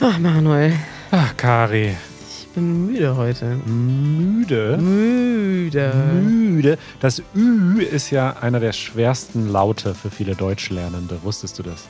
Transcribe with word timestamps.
Ach, 0.00 0.18
Manuel, 0.20 0.72
Ach, 1.10 1.36
Kari. 1.36 1.96
ich 2.28 2.46
bin 2.54 2.86
müde 2.86 3.16
heute. 3.16 3.56
Müde. 3.66 4.78
Müde. 4.78 5.92
Müde. 6.22 6.78
Das 7.00 7.20
Ü 7.34 7.82
ist 7.82 8.10
ja 8.10 8.36
einer 8.40 8.60
der 8.60 8.72
schwersten 8.72 9.48
Laute 9.50 9.96
für 9.96 10.10
viele 10.10 10.36
Deutschlernende. 10.36 11.18
Wusstest 11.24 11.58
du 11.58 11.64
das? 11.64 11.88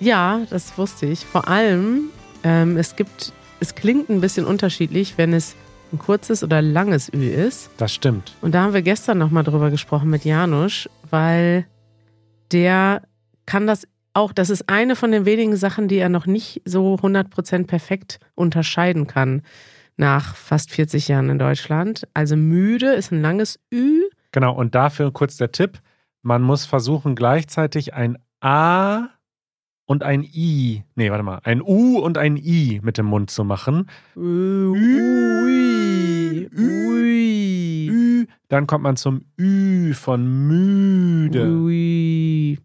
Ja, 0.00 0.40
das 0.48 0.78
wusste 0.78 1.04
ich. 1.04 1.26
Vor 1.26 1.46
allem, 1.46 2.04
ähm, 2.44 2.78
es 2.78 2.96
gibt, 2.96 3.34
es 3.60 3.74
klingt 3.74 4.08
ein 4.08 4.22
bisschen 4.22 4.46
unterschiedlich, 4.46 5.18
wenn 5.18 5.34
es 5.34 5.54
ein 5.92 5.98
kurzes 5.98 6.42
oder 6.42 6.62
langes 6.62 7.12
Ü 7.12 7.28
ist. 7.28 7.68
Das 7.76 7.92
stimmt. 7.92 8.36
Und 8.40 8.54
da 8.54 8.62
haben 8.62 8.72
wir 8.72 8.80
gestern 8.80 9.18
nochmal 9.18 9.44
drüber 9.44 9.68
gesprochen 9.68 10.08
mit 10.08 10.24
Janusz, 10.24 10.88
weil 11.10 11.66
der 12.52 13.02
kann 13.46 13.66
das 13.66 13.86
auch, 14.12 14.32
das 14.32 14.50
ist 14.50 14.68
eine 14.68 14.96
von 14.96 15.12
den 15.12 15.24
wenigen 15.26 15.56
Sachen, 15.56 15.88
die 15.88 15.98
er 15.98 16.08
noch 16.08 16.26
nicht 16.26 16.62
so 16.64 16.94
100% 16.96 17.66
perfekt 17.66 18.18
unterscheiden 18.34 19.06
kann 19.06 19.42
nach 19.96 20.34
fast 20.36 20.70
40 20.70 21.08
Jahren 21.08 21.30
in 21.30 21.38
Deutschland. 21.38 22.06
Also 22.14 22.36
müde 22.36 22.92
ist 22.92 23.12
ein 23.12 23.22
langes 23.22 23.58
Ü. 23.72 24.02
Genau, 24.32 24.54
und 24.54 24.74
dafür 24.74 25.12
kurz 25.12 25.36
der 25.36 25.52
Tipp. 25.52 25.80
Man 26.22 26.42
muss 26.42 26.66
versuchen, 26.66 27.14
gleichzeitig 27.14 27.94
ein 27.94 28.18
A 28.40 29.08
und 29.86 30.02
ein 30.02 30.24
I, 30.24 30.82
nee, 30.96 31.10
warte 31.10 31.22
mal, 31.22 31.40
ein 31.44 31.62
U 31.62 31.98
und 31.98 32.18
ein 32.18 32.36
I 32.36 32.80
mit 32.82 32.98
dem 32.98 33.06
Mund 33.06 33.30
zu 33.30 33.44
machen. 33.44 33.88
Ui, 34.16 34.76
ui, 36.58 37.88
Ü, 37.88 38.26
dann 38.48 38.66
kommt 38.66 38.82
man 38.82 38.96
zum 38.96 39.26
Ü 39.38 39.94
von 39.94 40.48
müde. 40.48 41.48
ui. 41.48 42.58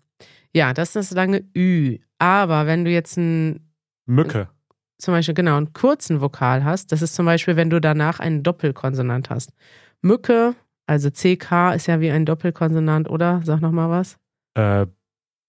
Ja, 0.53 0.73
das 0.73 0.89
ist 0.95 1.11
das 1.11 1.16
lange 1.16 1.44
Ü. 1.55 1.97
Aber 2.19 2.66
wenn 2.66 2.85
du 2.85 2.91
jetzt 2.91 3.17
ein, 3.17 3.71
Mücke. 4.05 4.49
zum 4.97 5.13
Beispiel 5.13 5.33
genau 5.33 5.57
einen 5.57 5.73
kurzen 5.73 6.21
Vokal 6.21 6.63
hast, 6.63 6.91
das 6.91 7.02
ist 7.02 7.16
zum 7.16 7.25
Beispiel, 7.25 7.55
wenn 7.55 7.69
du 7.69 7.80
danach 7.81 8.19
einen 8.19 8.44
Doppelkonsonant 8.44 9.29
hast. 9.29 9.52
Mücke, 10.02 10.55
also 10.88 11.09
CK 11.09 11.73
ist 11.75 11.88
ja 11.88 12.02
wie 12.02 12.11
ein 12.11 12.25
Doppelkonsonant, 12.25 13.09
oder? 13.09 13.41
Sag 13.44 13.61
nochmal 13.61 13.89
was. 13.89 14.17
Äh, 14.55 14.88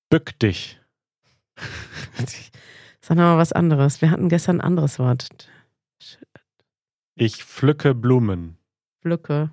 bück 0.09 0.39
dich. 0.39 0.81
Sag 3.01 3.17
nochmal 3.17 3.39
was 3.39 3.53
anderes. 3.53 4.01
Wir 4.01 4.11
hatten 4.11 4.29
gestern 4.29 4.59
ein 4.61 4.67
anderes 4.67 4.99
Wort. 4.99 5.29
Ich 7.15 7.45
pflücke 7.45 7.95
Blumen. 7.95 8.57
Flücke. 9.01 9.51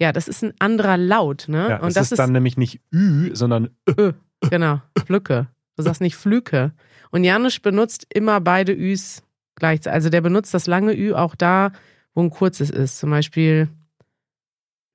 Ja, 0.00 0.12
das 0.12 0.26
ist 0.28 0.42
ein 0.42 0.52
anderer 0.58 0.96
Laut, 0.96 1.44
ne? 1.48 1.68
Ja, 1.70 1.76
Und 1.76 1.94
das 1.96 2.06
ist 2.06 2.12
ist 2.12 2.18
dann 2.18 2.32
nämlich 2.32 2.56
nicht 2.56 2.80
Ü, 2.92 3.30
sondern 3.34 3.70
Ö. 3.88 4.12
Genau, 4.50 4.80
Flücke. 5.06 5.46
Du 5.76 5.82
sagst 5.82 6.00
nicht 6.00 6.16
Flüke. 6.16 6.72
Und 7.10 7.24
Janusz 7.24 7.58
benutzt 7.60 8.06
immer 8.12 8.40
beide 8.40 8.72
Üs 8.72 9.22
gleichzeitig. 9.56 9.94
Also 9.94 10.10
der 10.10 10.20
benutzt 10.20 10.52
das 10.54 10.66
lange 10.66 10.94
Ü 10.94 11.14
auch 11.14 11.34
da, 11.34 11.72
wo 12.14 12.22
ein 12.22 12.30
kurzes 12.30 12.70
ist. 12.70 12.98
Zum 12.98 13.10
Beispiel, 13.10 13.68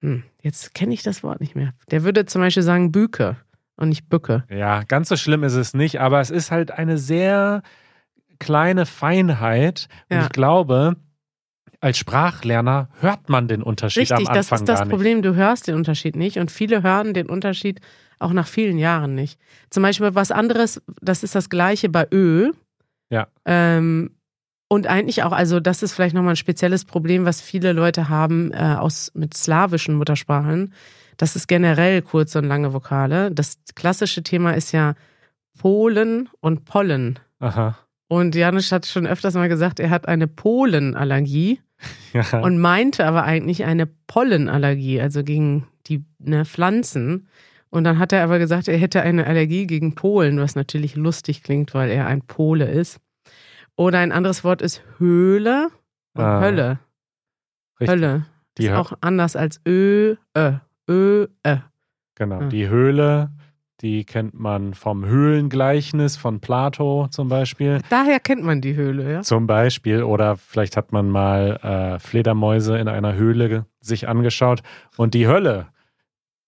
hm, 0.02 0.23
jetzt 0.42 0.73
kenne 0.73 0.94
ich 0.94 1.04
das 1.04 1.23
Wort 1.23 1.39
nicht 1.42 1.56
mehr. 1.56 1.73
Der 1.92 2.04
würde 2.04 2.26
zum 2.26 2.42
Beispiel 2.42 2.64
sagen 2.64 2.92
Büke 2.92 3.38
und 3.76 3.89
nicht 3.89 4.09
Bücke. 4.09 4.44
Ja, 4.50 4.84
ganz 4.84 5.09
so 5.09 5.16
schlimm 5.17 5.44
ist 5.44 5.54
es 5.54 5.73
nicht, 5.73 6.00
aber 6.00 6.20
es 6.22 6.30
ist 6.30 6.52
halt 6.52 6.72
eine 6.72 6.98
sehr 6.98 7.64
kleine 8.39 8.86
Feinheit. 8.86 9.88
Und 10.09 10.17
Ja. 10.17 10.23
ich 10.23 10.30
glaube, 10.30 10.95
als 11.80 11.98
Sprachlerner 11.98 12.89
hört 13.00 13.30
man 13.30 13.48
den 13.48 13.64
Unterschied 13.64 14.02
Richtig, 14.11 14.28
am 14.28 14.34
das 14.34 14.52
Anfang 14.52 14.59
ist 14.59 14.70
das 14.70 14.80
gar 14.80 14.86
nicht. 14.86 14.92
Problem. 14.92 15.22
Du 15.22 15.36
hörst 15.36 15.67
den 15.67 15.76
Unterschied 15.76 16.16
nicht 16.16 16.38
und 16.38 16.52
viele 16.52 16.83
hören 16.83 17.14
den 17.14 17.27
Unterschied 17.30 17.82
auch 18.20 18.33
nach 18.33 18.48
vielen 18.48 18.78
Jahren 18.78 19.16
nicht. 19.16 19.39
Zum 19.70 19.83
Beispiel 19.83 20.16
was 20.16 20.32
anderes, 20.32 20.82
das 21.02 21.23
ist 21.23 21.36
das 21.36 21.50
gleiche 21.50 21.89
bei 21.89 22.08
Ö. 22.11 22.52
Ja. 23.10 23.28
Ähm, 23.45 24.11
und 24.70 24.88
eigentlich 24.88 25.23
auch, 25.23 25.32
also 25.32 25.60
das 25.60 25.82
ist 25.82 25.94
vielleicht 25.94 26.14
nochmal 26.14 26.33
ein 26.33 26.38
spezielles 26.38 26.83
Problem, 26.83 27.26
was 27.26 27.42
viele 27.42 27.72
Leute 27.73 28.10
haben 28.10 28.52
äh, 28.52 28.76
aus 28.77 29.11
mit 29.14 29.33
slawischen 29.36 29.95
Muttersprachen. 29.95 30.73
Das 31.16 31.36
ist 31.36 31.48
generell 31.48 32.02
kurze 32.02 32.39
und 32.39 32.45
lange 32.45 32.73
Vokale. 32.73 33.32
Das 33.32 33.60
klassische 33.76 34.23
Thema 34.23 34.52
ist 34.52 34.72
ja 34.72 34.95
Polen 35.58 36.30
und 36.42 36.66
Pollen. 36.66 37.17
Aha. 37.39 37.77
Und 38.08 38.36
Janusz 38.36 38.72
hat 38.72 38.86
schon 38.86 39.08
öfters 39.08 39.33
mal 39.33 39.50
gesagt, 39.50 39.80
er 39.80 39.89
hat 39.89 40.08
eine 40.08 40.27
Polenallergie 40.27 41.60
Ja. 42.14 42.39
und 42.39 42.58
meinte 42.60 43.06
aber 43.06 43.23
eigentlich 43.23 43.64
eine 43.66 43.86
Pollenallergie, 43.86 45.00
also 45.00 45.23
gegen 45.23 45.67
die 45.88 46.04
ne, 46.20 46.45
Pflanzen. 46.45 47.27
Und 47.70 47.83
dann 47.83 48.00
hat 48.00 48.14
er 48.14 48.23
aber 48.23 48.39
gesagt, 48.39 48.67
er 48.67 48.78
hätte 48.78 49.02
eine 49.02 49.28
Allergie 49.28 49.67
gegen 49.67 49.94
Polen, 49.95 50.39
was 50.39 50.55
natürlich 50.55 50.95
lustig 50.95 51.44
klingt, 51.44 51.73
weil 51.73 51.89
er 51.92 52.08
ein 52.08 52.22
Pole 52.22 52.66
ist. 52.70 53.00
Oder 53.76 54.00
ein 54.00 54.11
anderes 54.11 54.44
Wort 54.44 54.61
ist 54.61 54.82
Höhle 54.98 55.67
und 56.14 56.23
Ah, 56.23 56.42
Hölle. 56.42 56.80
Richtig. 57.80 57.89
Hölle. 57.89 58.26
Die 58.58 58.64
ist 58.66 58.72
Hö- 58.72 58.77
auch 58.77 58.94
anders 59.02 59.36
als 59.36 59.61
Ö, 59.67 60.16
Ö, 60.36 60.54
Ö, 60.89 61.27
Ö. 61.45 61.58
Genau, 62.16 62.42
Ja. 62.42 62.48
die 62.48 62.67
Höhle, 62.70 63.30
die 63.82 64.04
kennt 64.06 64.33
man 64.33 64.73
vom 64.73 65.06
Höhlengleichnis 65.06 66.17
von 66.17 66.39
Plato 66.39 67.08
zum 67.11 67.30
Beispiel. 67.30 67.80
Daher 67.92 68.20
kennt 68.20 68.44
man 68.44 68.61
die 68.61 68.76
Höhle, 68.76 69.11
ja? 69.11 69.22
Zum 69.22 69.45
Beispiel, 69.45 70.02
oder 70.02 70.38
vielleicht 70.38 70.76
hat 70.77 70.92
man 70.92 71.10
mal 71.10 71.60
äh, 71.61 72.00
Fledermäuse 72.00 72.80
in 72.80 72.88
einer 72.88 73.14
Höhle 73.14 73.66
sich 73.80 74.08
angeschaut. 74.10 74.64
Und 74.95 75.14
die 75.14 75.27
Hölle, 75.27 75.67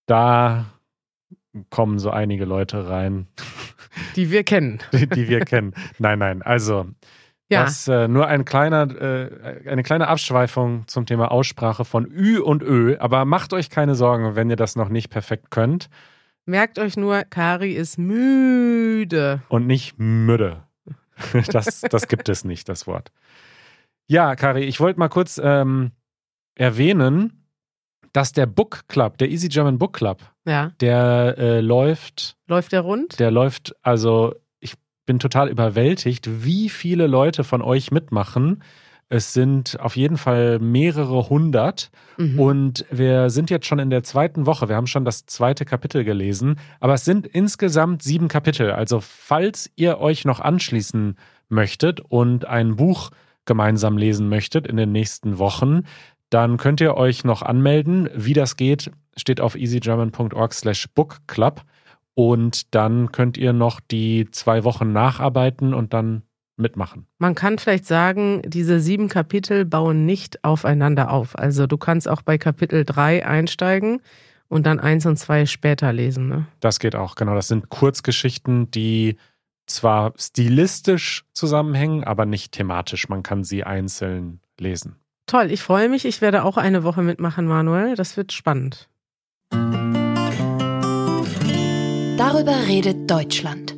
da 0.06 0.64
kommen 1.70 1.98
so 1.98 2.10
einige 2.10 2.44
Leute 2.44 2.88
rein, 2.88 3.26
Die 4.16 4.30
wir 4.30 4.44
kennen. 4.44 4.78
die, 4.92 5.06
die 5.06 5.28
wir 5.28 5.40
kennen. 5.40 5.74
Nein, 5.98 6.18
nein, 6.18 6.42
also 6.42 6.86
Ja, 7.48 7.64
das 7.64 7.88
äh, 7.88 8.08
nur 8.08 8.26
ein 8.26 8.44
kleiner, 8.44 8.88
äh, 9.00 9.68
eine 9.68 9.82
kleine 9.82 10.08
Abschweifung 10.08 10.86
zum 10.86 11.06
Thema 11.06 11.30
Aussprache 11.30 11.84
von 11.84 12.06
Ü 12.06 12.38
und 12.38 12.62
Ö. 12.62 12.96
Aber 12.98 13.24
macht 13.24 13.52
euch 13.52 13.70
keine 13.70 13.94
Sorgen, 13.94 14.36
wenn 14.36 14.50
ihr 14.50 14.56
das 14.56 14.76
noch 14.76 14.88
nicht 14.88 15.10
perfekt 15.10 15.50
könnt 15.50 15.88
merkt 16.50 16.78
euch 16.78 16.96
nur, 16.96 17.22
Kari 17.24 17.72
ist 17.72 17.98
müde. 17.98 19.42
und 19.48 19.66
nicht 19.66 19.98
müde. 19.98 20.64
Das, 21.52 21.82
das 21.82 22.08
gibt 22.08 22.28
es 22.28 22.44
nicht, 22.44 22.68
das 22.68 22.86
Wort. 22.86 23.12
Ja, 24.06 24.34
Kari, 24.36 24.64
ich 24.64 24.80
wollte 24.80 24.98
mal 24.98 25.08
kurz 25.08 25.40
ähm, 25.42 25.92
erwähnen, 26.54 27.39
dass 28.12 28.32
der 28.32 28.46
Book 28.46 28.82
Club, 28.88 29.18
der 29.18 29.30
Easy 29.30 29.48
German 29.48 29.78
Book 29.78 29.92
Club, 29.94 30.22
Ja, 30.44 30.72
der 30.80 31.36
äh, 31.38 31.60
läuft, 31.60 32.36
läuft 32.46 32.72
der 32.72 32.80
rund? 32.80 33.18
der 33.18 33.30
läuft, 33.30 33.74
also 33.82 34.34
ich 34.60 34.74
bin 35.06 35.18
total 35.18 35.48
überwältigt, 35.48 36.28
wie 36.44 36.68
viele 36.68 37.06
Leute 37.06 37.44
von 37.44 37.62
euch 37.62 37.90
mitmachen. 37.90 38.62
Es 39.12 39.32
sind 39.32 39.80
auf 39.80 39.96
jeden 39.96 40.16
Fall 40.16 40.60
mehrere 40.60 41.28
hundert. 41.28 41.90
Mhm. 42.16 42.38
Und 42.38 42.86
wir 42.92 43.28
sind 43.30 43.50
jetzt 43.50 43.66
schon 43.66 43.80
in 43.80 43.90
der 43.90 44.04
zweiten 44.04 44.46
Woche. 44.46 44.68
Wir 44.68 44.76
haben 44.76 44.86
schon 44.86 45.04
das 45.04 45.26
zweite 45.26 45.64
Kapitel 45.64 46.04
gelesen. 46.04 46.60
Aber 46.78 46.94
es 46.94 47.04
sind 47.04 47.26
insgesamt 47.26 48.04
sieben 48.04 48.28
Kapitel. 48.28 48.70
Also 48.70 49.00
falls 49.00 49.68
ihr 49.74 49.98
euch 49.98 50.24
noch 50.24 50.38
anschließen 50.38 51.16
möchtet 51.48 51.98
und 51.98 52.44
ein 52.44 52.76
Buch 52.76 53.10
gemeinsam 53.46 53.98
lesen 53.98 54.28
möchtet 54.28 54.68
in 54.68 54.76
den 54.76 54.92
nächsten 54.92 55.38
Wochen, 55.38 55.82
dann 56.30 56.56
könnt 56.56 56.80
ihr 56.80 56.96
euch 56.96 57.24
noch 57.24 57.42
anmelden. 57.42 58.08
Wie 58.14 58.32
das 58.32 58.56
geht, 58.56 58.90
steht 59.16 59.40
auf 59.40 59.56
easygerman.org 59.56 60.54
slash 60.54 60.88
bookclub. 60.94 61.62
Und 62.14 62.74
dann 62.74 63.12
könnt 63.12 63.36
ihr 63.36 63.52
noch 63.52 63.80
die 63.80 64.28
zwei 64.30 64.64
Wochen 64.64 64.92
nacharbeiten 64.92 65.74
und 65.74 65.92
dann 65.92 66.22
mitmachen. 66.56 67.06
Man 67.18 67.34
kann 67.34 67.58
vielleicht 67.58 67.86
sagen, 67.86 68.42
diese 68.44 68.80
sieben 68.80 69.08
Kapitel 69.08 69.64
bauen 69.64 70.06
nicht 70.06 70.44
aufeinander 70.44 71.10
auf. 71.10 71.38
Also 71.38 71.66
du 71.66 71.78
kannst 71.78 72.08
auch 72.08 72.22
bei 72.22 72.38
Kapitel 72.38 72.84
3 72.84 73.24
einsteigen 73.26 74.02
und 74.48 74.66
dann 74.66 74.78
eins 74.78 75.06
und 75.06 75.16
zwei 75.16 75.46
später 75.46 75.92
lesen. 75.92 76.28
Ne? 76.28 76.46
Das 76.60 76.78
geht 76.78 76.94
auch, 76.94 77.14
genau. 77.14 77.34
Das 77.34 77.48
sind 77.48 77.70
Kurzgeschichten, 77.70 78.70
die 78.70 79.16
zwar 79.66 80.12
stilistisch 80.18 81.24
zusammenhängen, 81.32 82.04
aber 82.04 82.26
nicht 82.26 82.52
thematisch. 82.52 83.08
Man 83.08 83.22
kann 83.22 83.44
sie 83.44 83.64
einzeln 83.64 84.40
lesen. 84.58 84.96
Toll, 85.30 85.52
ich 85.52 85.62
freue 85.62 85.88
mich. 85.88 86.04
Ich 86.06 86.20
werde 86.22 86.42
auch 86.42 86.56
eine 86.56 86.82
Woche 86.82 87.02
mitmachen, 87.02 87.46
Manuel. 87.46 87.94
Das 87.94 88.16
wird 88.16 88.32
spannend. 88.32 88.88
Darüber 92.18 92.66
redet 92.66 93.08
Deutschland. 93.08 93.76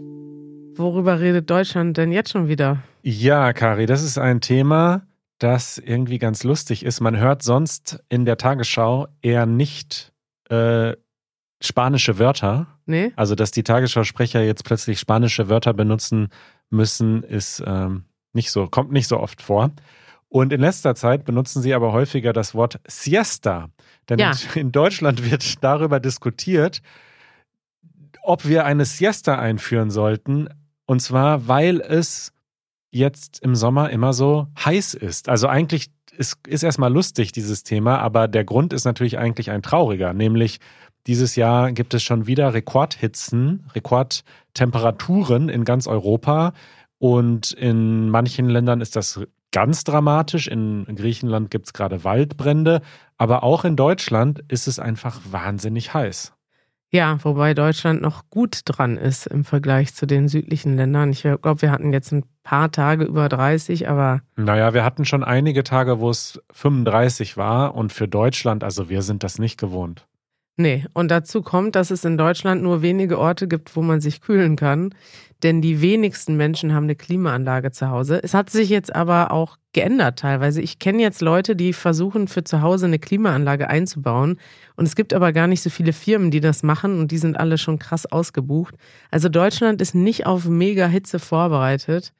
Worüber 0.78 1.20
redet 1.20 1.50
Deutschland 1.50 1.98
denn 1.98 2.10
jetzt 2.10 2.30
schon 2.30 2.48
wieder? 2.48 2.82
Ja, 3.02 3.52
Kari, 3.52 3.84
das 3.84 4.02
ist 4.02 4.16
ein 4.16 4.40
Thema, 4.40 5.02
das 5.38 5.76
irgendwie 5.76 6.16
ganz 6.16 6.42
lustig 6.42 6.86
ist. 6.86 7.02
Man 7.02 7.18
hört 7.18 7.42
sonst 7.42 8.02
in 8.08 8.24
der 8.24 8.38
Tagesschau 8.38 9.08
eher 9.20 9.44
nicht 9.44 10.10
äh, 10.48 10.94
spanische 11.62 12.18
Wörter. 12.18 12.66
Nee? 12.86 13.12
Also, 13.14 13.34
dass 13.34 13.50
die 13.50 13.62
Tagesschausprecher 13.62 14.40
jetzt 14.40 14.64
plötzlich 14.64 14.98
spanische 14.98 15.50
Wörter 15.50 15.74
benutzen 15.74 16.30
müssen, 16.70 17.22
ist 17.22 17.62
ähm, 17.66 18.04
nicht 18.32 18.50
so, 18.50 18.68
kommt 18.68 18.90
nicht 18.90 19.06
so 19.06 19.20
oft 19.20 19.42
vor. 19.42 19.70
Und 20.32 20.50
in 20.50 20.62
letzter 20.62 20.94
Zeit 20.94 21.26
benutzen 21.26 21.60
sie 21.60 21.74
aber 21.74 21.92
häufiger 21.92 22.32
das 22.32 22.54
Wort 22.54 22.80
Siesta. 22.88 23.68
Denn 24.08 24.18
Ja. 24.18 24.32
in 24.54 24.72
Deutschland 24.72 25.30
wird 25.30 25.62
darüber 25.62 26.00
diskutiert, 26.00 26.80
ob 28.22 28.48
wir 28.48 28.64
eine 28.64 28.86
Siesta 28.86 29.38
einführen 29.38 29.90
sollten. 29.90 30.48
Und 30.86 31.00
zwar, 31.00 31.48
weil 31.48 31.82
es 31.82 32.32
jetzt 32.90 33.40
im 33.42 33.54
Sommer 33.54 33.90
immer 33.90 34.14
so 34.14 34.46
heiß 34.64 34.94
ist. 34.94 35.28
Also 35.28 35.48
eigentlich 35.48 35.90
ist, 36.16 36.38
ist 36.46 36.62
erstmal 36.62 36.90
lustig, 36.90 37.32
dieses 37.32 37.62
Thema, 37.62 37.98
aber 37.98 38.26
der 38.26 38.44
Grund 38.44 38.72
ist 38.72 38.86
natürlich 38.86 39.18
eigentlich 39.18 39.50
ein 39.50 39.60
trauriger, 39.60 40.14
nämlich 40.14 40.60
dieses 41.06 41.36
Jahr 41.36 41.72
gibt 41.72 41.92
es 41.92 42.02
schon 42.02 42.26
wieder 42.26 42.54
Rekordhitzen, 42.54 43.66
Rekordtemperaturen 43.74 45.50
in 45.50 45.64
ganz 45.64 45.86
Europa. 45.86 46.54
Und 46.98 47.52
in 47.52 48.08
manchen 48.08 48.48
Ländern 48.48 48.80
ist 48.80 48.96
das 48.96 49.20
ganz 49.52 49.84
dramatisch. 49.84 50.48
In 50.48 50.84
Griechenland 50.96 51.50
gibt 51.50 51.66
es 51.66 51.72
gerade 51.72 52.04
Waldbrände. 52.04 52.82
Aber 53.16 53.44
auch 53.44 53.64
in 53.64 53.76
Deutschland 53.76 54.42
ist 54.48 54.66
es 54.66 54.78
einfach 54.78 55.20
wahnsinnig 55.30 55.94
heiß. 55.94 56.32
Ja, 56.94 57.18
wobei 57.24 57.54
Deutschland 57.54 58.02
noch 58.02 58.28
gut 58.28 58.60
dran 58.66 58.98
ist 58.98 59.26
im 59.26 59.44
Vergleich 59.44 59.94
zu 59.94 60.04
den 60.04 60.28
südlichen 60.28 60.76
Ländern. 60.76 61.10
Ich 61.10 61.22
glaube, 61.22 61.62
wir 61.62 61.70
hatten 61.70 61.90
jetzt 61.90 62.12
ein 62.12 62.24
paar 62.42 62.70
Tage 62.70 63.04
über 63.04 63.30
30, 63.30 63.88
aber. 63.88 64.20
Naja, 64.36 64.74
wir 64.74 64.84
hatten 64.84 65.06
schon 65.06 65.24
einige 65.24 65.64
Tage, 65.64 66.00
wo 66.00 66.10
es 66.10 66.42
35 66.52 67.38
war 67.38 67.74
und 67.74 67.94
für 67.94 68.08
Deutschland, 68.08 68.62
also 68.62 68.90
wir 68.90 69.00
sind 69.00 69.22
das 69.22 69.38
nicht 69.38 69.58
gewohnt. 69.58 70.06
Nee, 70.56 70.84
und 70.92 71.10
dazu 71.10 71.42
kommt, 71.42 71.76
dass 71.76 71.90
es 71.90 72.04
in 72.04 72.18
Deutschland 72.18 72.62
nur 72.62 72.82
wenige 72.82 73.18
Orte 73.18 73.48
gibt, 73.48 73.74
wo 73.74 73.82
man 73.82 74.00
sich 74.00 74.20
kühlen 74.20 74.56
kann 74.56 74.90
denn 75.42 75.60
die 75.60 75.80
wenigsten 75.80 76.36
Menschen 76.36 76.72
haben 76.72 76.84
eine 76.84 76.94
Klimaanlage 76.94 77.72
zu 77.72 77.90
Hause. 77.90 78.20
Es 78.22 78.34
hat 78.34 78.50
sich 78.50 78.68
jetzt 78.68 78.94
aber 78.94 79.32
auch 79.32 79.56
geändert 79.72 80.18
teilweise. 80.18 80.60
Ich 80.60 80.78
kenne 80.78 81.02
jetzt 81.02 81.20
Leute, 81.20 81.56
die 81.56 81.72
versuchen 81.72 82.28
für 82.28 82.44
zu 82.44 82.62
Hause 82.62 82.86
eine 82.86 82.98
Klimaanlage 82.98 83.68
einzubauen 83.68 84.38
und 84.76 84.86
es 84.86 84.94
gibt 84.94 85.12
aber 85.14 85.32
gar 85.32 85.46
nicht 85.46 85.62
so 85.62 85.70
viele 85.70 85.92
Firmen, 85.92 86.30
die 86.30 86.40
das 86.40 86.62
machen 86.62 87.00
und 87.00 87.10
die 87.10 87.18
sind 87.18 87.38
alle 87.38 87.58
schon 87.58 87.78
krass 87.78 88.06
ausgebucht. 88.06 88.74
Also 89.10 89.28
Deutschland 89.28 89.80
ist 89.80 89.94
nicht 89.94 90.26
auf 90.26 90.46
mega 90.46 90.86
Hitze 90.86 91.18
vorbereitet. 91.18 92.12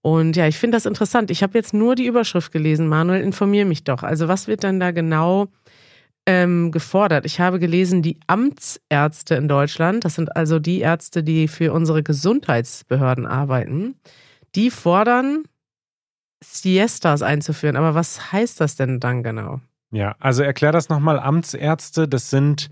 Und 0.00 0.34
ja, 0.34 0.48
ich 0.48 0.58
finde 0.58 0.76
das 0.76 0.86
interessant. 0.86 1.30
Ich 1.30 1.44
habe 1.44 1.56
jetzt 1.56 1.72
nur 1.72 1.94
die 1.94 2.06
Überschrift 2.06 2.50
gelesen. 2.50 2.88
Manuel, 2.88 3.22
informier 3.22 3.64
mich 3.64 3.84
doch. 3.84 4.02
Also 4.02 4.26
was 4.26 4.48
wird 4.48 4.64
denn 4.64 4.80
da 4.80 4.90
genau 4.90 5.46
ähm, 6.26 6.70
gefordert. 6.70 7.26
Ich 7.26 7.40
habe 7.40 7.58
gelesen, 7.58 8.02
die 8.02 8.20
Amtsärzte 8.26 9.34
in 9.34 9.48
Deutschland, 9.48 10.04
das 10.04 10.14
sind 10.14 10.36
also 10.36 10.58
die 10.58 10.80
Ärzte, 10.80 11.22
die 11.24 11.48
für 11.48 11.72
unsere 11.72 12.02
Gesundheitsbehörden 12.02 13.26
arbeiten, 13.26 13.96
die 14.54 14.70
fordern, 14.70 15.44
Siestas 16.44 17.22
einzuführen. 17.22 17.76
Aber 17.76 17.94
was 17.94 18.32
heißt 18.32 18.60
das 18.60 18.76
denn 18.76 19.00
dann 19.00 19.22
genau? 19.22 19.60
Ja, 19.92 20.16
also 20.18 20.42
erklär 20.42 20.72
das 20.72 20.88
nochmal. 20.88 21.18
Amtsärzte, 21.18 22.08
das 22.08 22.30
sind 22.30 22.68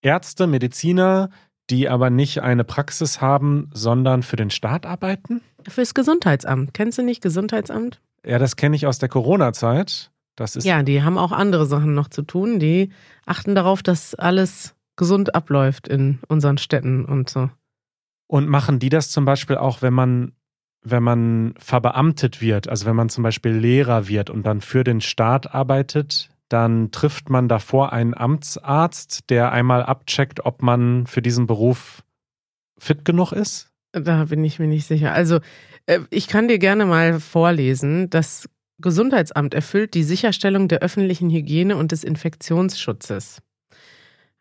Ärzte, 0.00 0.46
Mediziner, 0.46 1.30
die 1.70 1.88
aber 1.88 2.10
nicht 2.10 2.42
eine 2.42 2.64
Praxis 2.64 3.20
haben, 3.20 3.70
sondern 3.72 4.22
für 4.22 4.36
den 4.36 4.50
Staat 4.50 4.84
arbeiten? 4.84 5.42
Fürs 5.68 5.94
Gesundheitsamt. 5.94 6.74
Kennst 6.74 6.98
du 6.98 7.02
nicht 7.02 7.22
Gesundheitsamt? 7.22 8.00
Ja, 8.24 8.38
das 8.38 8.56
kenne 8.56 8.76
ich 8.76 8.86
aus 8.86 8.98
der 8.98 9.08
Corona-Zeit. 9.08 10.11
Das 10.36 10.56
ist 10.56 10.64
ja, 10.64 10.82
die 10.82 11.02
haben 11.02 11.18
auch 11.18 11.32
andere 11.32 11.66
Sachen 11.66 11.94
noch 11.94 12.08
zu 12.08 12.22
tun. 12.22 12.58
Die 12.58 12.90
achten 13.26 13.54
darauf, 13.54 13.82
dass 13.82 14.14
alles 14.14 14.74
gesund 14.96 15.34
abläuft 15.34 15.88
in 15.88 16.20
unseren 16.28 16.58
Städten 16.58 17.04
und 17.04 17.28
so. 17.28 17.50
Und 18.26 18.48
machen 18.48 18.78
die 18.78 18.88
das 18.88 19.10
zum 19.10 19.24
Beispiel 19.24 19.56
auch, 19.56 19.82
wenn 19.82 19.92
man, 19.92 20.32
wenn 20.82 21.02
man 21.02 21.54
verbeamtet 21.58 22.40
wird, 22.40 22.68
also 22.68 22.86
wenn 22.86 22.96
man 22.96 23.10
zum 23.10 23.22
Beispiel 23.22 23.52
Lehrer 23.52 24.08
wird 24.08 24.30
und 24.30 24.46
dann 24.46 24.60
für 24.60 24.84
den 24.84 25.00
Staat 25.00 25.54
arbeitet, 25.54 26.30
dann 26.48 26.90
trifft 26.90 27.30
man 27.30 27.48
davor 27.48 27.92
einen 27.92 28.14
Amtsarzt, 28.14 29.30
der 29.30 29.52
einmal 29.52 29.82
abcheckt, 29.82 30.44
ob 30.44 30.62
man 30.62 31.06
für 31.06 31.22
diesen 31.22 31.46
Beruf 31.46 32.02
fit 32.78 33.04
genug 33.04 33.32
ist? 33.32 33.70
Da 33.92 34.24
bin 34.24 34.44
ich 34.44 34.58
mir 34.58 34.66
nicht 34.66 34.86
sicher. 34.86 35.12
Also, 35.12 35.40
äh, 35.86 36.00
ich 36.10 36.26
kann 36.26 36.48
dir 36.48 36.58
gerne 36.58 36.86
mal 36.86 37.20
vorlesen. 37.20 38.10
Das 38.10 38.48
Gesundheitsamt 38.82 39.54
erfüllt 39.54 39.94
die 39.94 40.02
Sicherstellung 40.02 40.68
der 40.68 40.80
öffentlichen 40.80 41.30
Hygiene 41.30 41.76
und 41.76 41.92
des 41.92 42.04
Infektionsschutzes. 42.04 43.40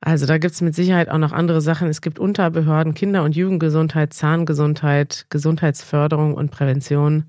Also 0.02 0.26
da 0.26 0.40
gibt 0.40 0.56
es 0.56 0.62
mit 0.62 0.74
Sicherheit 0.74 1.10
auch 1.10 1.20
noch 1.20 1.32
andere 1.32 1.62
Sachen. 1.62 1.88
Es 1.88 2.02
gibt 2.02 2.18
Unterbehörden, 2.18 2.96
Kinder- 2.96 3.24
und 3.24 3.36
Jugendgesundheit, 3.36 4.14
Zahngesundheit, 4.14 5.28
Gesundheitsförderung 5.30 6.34
und 6.34 6.50
Prävention. 6.50 7.26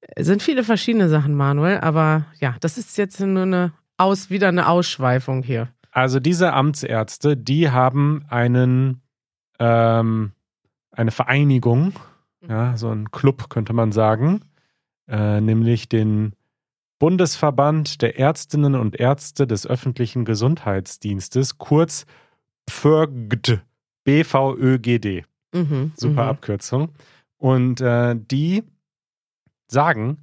Es 0.00 0.26
sind 0.26 0.42
viele 0.42 0.64
verschiedene 0.64 1.08
Sachen, 1.08 1.34
Manuel, 1.34 1.78
aber 1.78 2.26
ja, 2.40 2.56
das 2.60 2.78
ist 2.78 2.98
jetzt 2.98 3.20
nur 3.20 3.42
eine 3.42 3.72
Aus, 3.96 4.28
wieder 4.28 4.48
eine 4.48 4.68
Ausschweifung 4.68 5.42
hier. 5.42 5.68
Also 5.92 6.18
diese 6.20 6.52
Amtsärzte, 6.52 7.36
die 7.36 7.70
haben 7.70 8.24
einen, 8.28 9.02
ähm, 9.60 10.32
eine 10.90 11.10
Vereinigung, 11.12 11.92
ja, 12.48 12.76
so 12.76 12.90
ein 12.90 13.10
Club 13.10 13.50
könnte 13.50 13.72
man 13.72 13.92
sagen, 13.92 14.40
äh, 15.06 15.40
nämlich 15.40 15.88
den 15.88 16.32
Bundesverband 17.00 18.02
der 18.02 18.18
Ärztinnen 18.18 18.76
und 18.76 19.00
Ärzte 19.00 19.46
des 19.46 19.66
öffentlichen 19.66 20.24
Gesundheitsdienstes, 20.24 21.58
kurz 21.58 22.04
PVÖGD. 22.66 23.62
BVÖGD. 24.04 25.24
Mhm, 25.52 25.92
Super 25.96 26.24
mhm. 26.24 26.28
Abkürzung. 26.28 26.90
Und 27.38 27.80
äh, 27.80 28.14
die 28.14 28.64
sagen, 29.66 30.18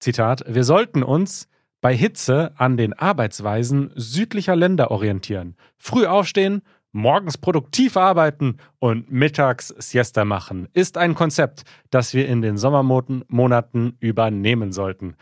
Zitat, 0.00 0.44
wir 0.48 0.64
sollten 0.64 1.04
uns 1.04 1.48
bei 1.80 1.96
Hitze 1.96 2.52
an 2.56 2.76
den 2.76 2.94
Arbeitsweisen 2.94 3.92
südlicher 3.94 4.56
Länder 4.56 4.90
orientieren. 4.90 5.54
Früh 5.76 6.04
aufstehen, 6.04 6.62
morgens 6.90 7.38
produktiv 7.38 7.96
arbeiten 7.96 8.56
und 8.80 9.12
mittags 9.12 9.68
Siesta 9.68 10.24
machen, 10.24 10.66
ist 10.72 10.98
ein 10.98 11.14
Konzept, 11.14 11.62
das 11.90 12.12
wir 12.12 12.26
in 12.26 12.42
den 12.42 12.56
Sommermonaten 12.56 13.96
übernehmen 14.00 14.72
sollten. 14.72 15.14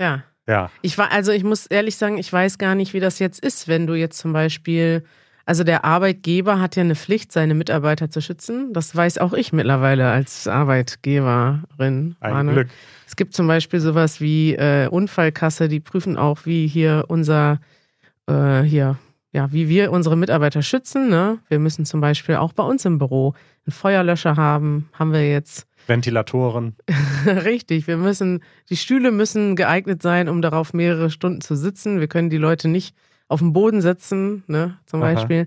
Ja. 0.00 0.24
Ja. 0.48 0.70
Ich 0.82 0.98
war, 0.98 1.12
also 1.12 1.30
ich 1.30 1.44
muss 1.44 1.66
ehrlich 1.66 1.96
sagen, 1.96 2.18
ich 2.18 2.32
weiß 2.32 2.58
gar 2.58 2.74
nicht, 2.74 2.92
wie 2.92 3.00
das 3.00 3.20
jetzt 3.20 3.38
ist, 3.38 3.68
wenn 3.68 3.86
du 3.86 3.94
jetzt 3.94 4.18
zum 4.18 4.32
Beispiel, 4.32 5.04
also 5.44 5.62
der 5.62 5.84
Arbeitgeber 5.84 6.60
hat 6.60 6.74
ja 6.74 6.82
eine 6.82 6.96
Pflicht, 6.96 7.30
seine 7.30 7.54
Mitarbeiter 7.54 8.10
zu 8.10 8.20
schützen. 8.20 8.72
Das 8.72 8.96
weiß 8.96 9.18
auch 9.18 9.32
ich 9.32 9.52
mittlerweile 9.52 10.10
als 10.10 10.48
Arbeitgeberin. 10.48 12.16
Ein 12.18 12.32
Arne. 12.32 12.52
Glück. 12.52 12.68
Es 13.06 13.14
gibt 13.14 13.34
zum 13.34 13.46
Beispiel 13.46 13.78
sowas 13.78 14.20
wie 14.20 14.54
äh, 14.54 14.88
Unfallkasse, 14.88 15.68
die 15.68 15.80
prüfen 15.80 16.16
auch, 16.16 16.46
wie 16.46 16.66
hier 16.66 17.04
unser 17.08 17.60
äh, 18.26 18.62
hier 18.62 18.98
ja, 19.32 19.52
wie 19.52 19.68
wir 19.68 19.92
unsere 19.92 20.16
Mitarbeiter 20.16 20.62
schützen. 20.62 21.08
Ne? 21.08 21.38
Wir 21.48 21.58
müssen 21.58 21.84
zum 21.84 22.00
Beispiel 22.00 22.36
auch 22.36 22.52
bei 22.52 22.64
uns 22.64 22.84
im 22.84 22.98
Büro 22.98 23.34
einen 23.66 23.72
Feuerlöscher 23.72 24.36
haben, 24.36 24.88
haben 24.92 25.12
wir 25.12 25.28
jetzt. 25.28 25.66
Ventilatoren. 25.90 26.76
Richtig, 27.26 27.86
wir 27.86 27.98
müssen, 27.98 28.42
die 28.70 28.78
Stühle 28.78 29.12
müssen 29.12 29.56
geeignet 29.56 30.00
sein, 30.00 30.30
um 30.30 30.40
darauf 30.40 30.72
mehrere 30.72 31.10
Stunden 31.10 31.42
zu 31.42 31.54
sitzen. 31.54 32.00
Wir 32.00 32.08
können 32.08 32.30
die 32.30 32.38
Leute 32.38 32.68
nicht 32.68 32.96
auf 33.28 33.40
dem 33.40 33.52
Boden 33.52 33.82
setzen, 33.82 34.44
ne, 34.46 34.78
zum 34.86 35.02
Aha. 35.02 35.12
Beispiel. 35.12 35.46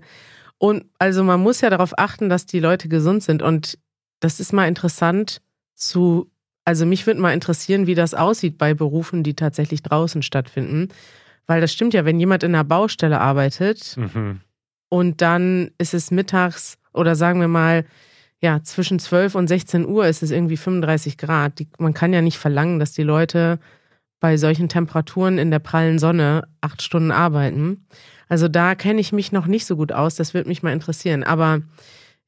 Und 0.58 0.84
also 0.98 1.24
man 1.24 1.40
muss 1.40 1.60
ja 1.60 1.70
darauf 1.70 1.98
achten, 1.98 2.28
dass 2.28 2.46
die 2.46 2.60
Leute 2.60 2.88
gesund 2.88 3.24
sind. 3.24 3.42
Und 3.42 3.78
das 4.20 4.38
ist 4.38 4.52
mal 4.52 4.68
interessant 4.68 5.42
zu, 5.74 6.30
also 6.64 6.86
mich 6.86 7.06
würde 7.06 7.20
mal 7.20 7.34
interessieren, 7.34 7.86
wie 7.86 7.94
das 7.96 8.14
aussieht 8.14 8.56
bei 8.56 8.72
Berufen, 8.72 9.24
die 9.24 9.34
tatsächlich 9.34 9.82
draußen 9.82 10.22
stattfinden. 10.22 10.88
Weil 11.46 11.60
das 11.60 11.72
stimmt 11.72 11.92
ja, 11.92 12.04
wenn 12.04 12.20
jemand 12.20 12.42
in 12.42 12.54
einer 12.54 12.64
Baustelle 12.64 13.20
arbeitet 13.20 13.96
mhm. 13.96 14.40
und 14.88 15.20
dann 15.20 15.72
ist 15.78 15.92
es 15.92 16.10
mittags 16.10 16.78
oder 16.94 17.16
sagen 17.16 17.40
wir 17.40 17.48
mal, 17.48 17.84
ja, 18.44 18.62
zwischen 18.62 18.98
12 18.98 19.36
und 19.36 19.48
16 19.48 19.86
Uhr 19.86 20.06
ist 20.06 20.22
es 20.22 20.30
irgendwie 20.30 20.58
35 20.58 21.16
Grad. 21.16 21.58
Die, 21.60 21.68
man 21.78 21.94
kann 21.94 22.12
ja 22.12 22.20
nicht 22.20 22.36
verlangen, 22.36 22.78
dass 22.78 22.92
die 22.92 23.02
Leute 23.02 23.58
bei 24.20 24.36
solchen 24.36 24.68
Temperaturen 24.68 25.38
in 25.38 25.50
der 25.50 25.60
prallen 25.60 25.98
Sonne 25.98 26.46
acht 26.60 26.82
Stunden 26.82 27.10
arbeiten. 27.10 27.86
Also 28.28 28.48
da 28.48 28.74
kenne 28.74 29.00
ich 29.00 29.12
mich 29.12 29.32
noch 29.32 29.46
nicht 29.46 29.64
so 29.64 29.76
gut 29.76 29.92
aus. 29.92 30.16
Das 30.16 30.34
würde 30.34 30.50
mich 30.50 30.62
mal 30.62 30.74
interessieren. 30.74 31.24
Aber 31.24 31.62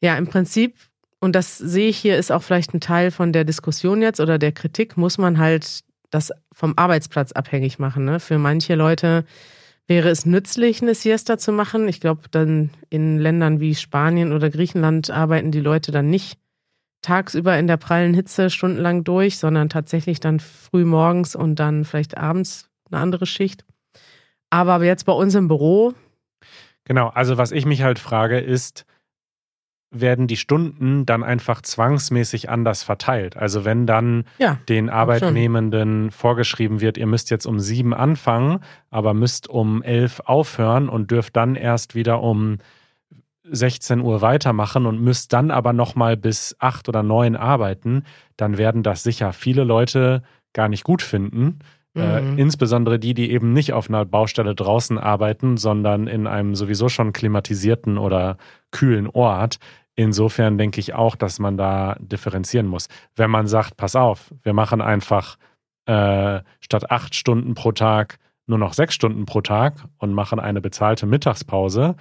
ja, 0.00 0.16
im 0.16 0.26
Prinzip, 0.26 0.76
und 1.20 1.36
das 1.36 1.58
sehe 1.58 1.90
ich 1.90 1.98
hier, 1.98 2.16
ist 2.16 2.32
auch 2.32 2.42
vielleicht 2.42 2.72
ein 2.72 2.80
Teil 2.80 3.10
von 3.10 3.34
der 3.34 3.44
Diskussion 3.44 4.00
jetzt 4.00 4.18
oder 4.18 4.38
der 4.38 4.52
Kritik, 4.52 4.96
muss 4.96 5.18
man 5.18 5.36
halt 5.36 5.80
das 6.08 6.32
vom 6.50 6.72
Arbeitsplatz 6.76 7.32
abhängig 7.32 7.78
machen. 7.78 8.06
Ne? 8.06 8.20
Für 8.20 8.38
manche 8.38 8.74
Leute 8.74 9.26
wäre 9.86 10.08
es 10.08 10.26
nützlich, 10.26 10.82
eine 10.82 10.94
Siesta 10.94 11.38
zu 11.38 11.52
machen. 11.52 11.88
Ich 11.88 12.00
glaube, 12.00 12.22
dann 12.30 12.70
in 12.90 13.18
Ländern 13.18 13.60
wie 13.60 13.74
Spanien 13.74 14.32
oder 14.32 14.50
Griechenland 14.50 15.10
arbeiten 15.10 15.52
die 15.52 15.60
Leute 15.60 15.92
dann 15.92 16.10
nicht 16.10 16.38
tagsüber 17.02 17.56
in 17.58 17.66
der 17.66 17.76
prallen 17.76 18.14
Hitze 18.14 18.50
stundenlang 18.50 19.04
durch, 19.04 19.38
sondern 19.38 19.68
tatsächlich 19.68 20.18
dann 20.18 20.40
früh 20.40 20.84
morgens 20.84 21.36
und 21.36 21.56
dann 21.56 21.84
vielleicht 21.84 22.16
abends 22.16 22.68
eine 22.90 23.00
andere 23.00 23.26
Schicht. 23.26 23.64
Aber 24.50 24.82
jetzt 24.84 25.06
bei 25.06 25.12
uns 25.12 25.34
im 25.34 25.48
Büro. 25.48 25.94
Genau, 26.84 27.08
also 27.08 27.36
was 27.36 27.52
ich 27.52 27.66
mich 27.66 27.82
halt 27.82 27.98
frage, 27.98 28.38
ist, 28.38 28.86
werden 29.90 30.26
die 30.26 30.36
Stunden 30.36 31.06
dann 31.06 31.22
einfach 31.22 31.62
zwangsmäßig 31.62 32.50
anders 32.50 32.82
verteilt. 32.82 33.36
Also 33.36 33.64
wenn 33.64 33.86
dann 33.86 34.24
ja, 34.38 34.58
den 34.68 34.90
Arbeitnehmenden 34.90 36.10
vorgeschrieben 36.10 36.80
wird, 36.80 36.98
ihr 36.98 37.06
müsst 37.06 37.30
jetzt 37.30 37.46
um 37.46 37.60
sieben 37.60 37.94
anfangen, 37.94 38.60
aber 38.90 39.14
müsst 39.14 39.48
um 39.48 39.82
elf 39.82 40.20
aufhören 40.24 40.88
und 40.88 41.10
dürft 41.10 41.36
dann 41.36 41.54
erst 41.54 41.94
wieder 41.94 42.22
um 42.22 42.58
16 43.48 44.00
Uhr 44.00 44.22
weitermachen 44.22 44.86
und 44.86 45.00
müsst 45.00 45.32
dann 45.32 45.50
aber 45.50 45.72
nochmal 45.72 46.16
bis 46.16 46.56
8 46.58 46.88
oder 46.88 47.02
9 47.02 47.36
arbeiten, 47.36 48.04
dann 48.36 48.58
werden 48.58 48.82
das 48.82 49.02
sicher 49.02 49.32
viele 49.32 49.64
Leute 49.64 50.22
gar 50.52 50.68
nicht 50.68 50.84
gut 50.84 51.02
finden. 51.02 51.60
Äh, 51.96 52.20
Mhm. 52.20 52.38
insbesondere 52.38 52.98
die, 52.98 53.14
die 53.14 53.30
eben 53.30 53.52
nicht 53.54 53.72
auf 53.72 53.88
einer 53.88 54.04
Baustelle 54.04 54.54
draußen 54.54 54.98
arbeiten, 54.98 55.56
sondern 55.56 56.06
in 56.06 56.26
einem 56.26 56.54
sowieso 56.54 56.88
schon 56.88 57.12
klimatisierten 57.12 57.96
oder 57.98 58.36
kühlen 58.70 59.06
Ort. 59.08 59.58
Insofern 59.94 60.58
denke 60.58 60.78
ich 60.78 60.92
auch, 60.94 61.16
dass 61.16 61.38
man 61.38 61.56
da 61.56 61.96
differenzieren 61.98 62.66
muss. 62.66 62.88
Wenn 63.14 63.30
man 63.30 63.46
sagt, 63.46 63.78
pass 63.78 63.96
auf, 63.96 64.34
wir 64.42 64.52
machen 64.52 64.82
einfach 64.82 65.36
äh, 65.86 66.40
statt 66.60 66.90
acht 66.90 67.14
Stunden 67.14 67.54
pro 67.54 67.72
Tag 67.72 68.18
nur 68.46 68.58
noch 68.58 68.74
sechs 68.74 68.94
Stunden 68.94 69.24
pro 69.24 69.40
Tag 69.40 69.84
und 69.98 70.12
machen 70.12 70.38
eine 70.38 70.60
bezahlte 70.60 71.06
Mittagspause 71.06 71.96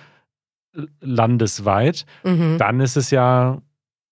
l- 0.76 0.90
landesweit, 1.00 2.06
Mhm. 2.24 2.58
dann 2.58 2.80
ist 2.82 2.98
es 2.98 3.12
ja 3.12 3.62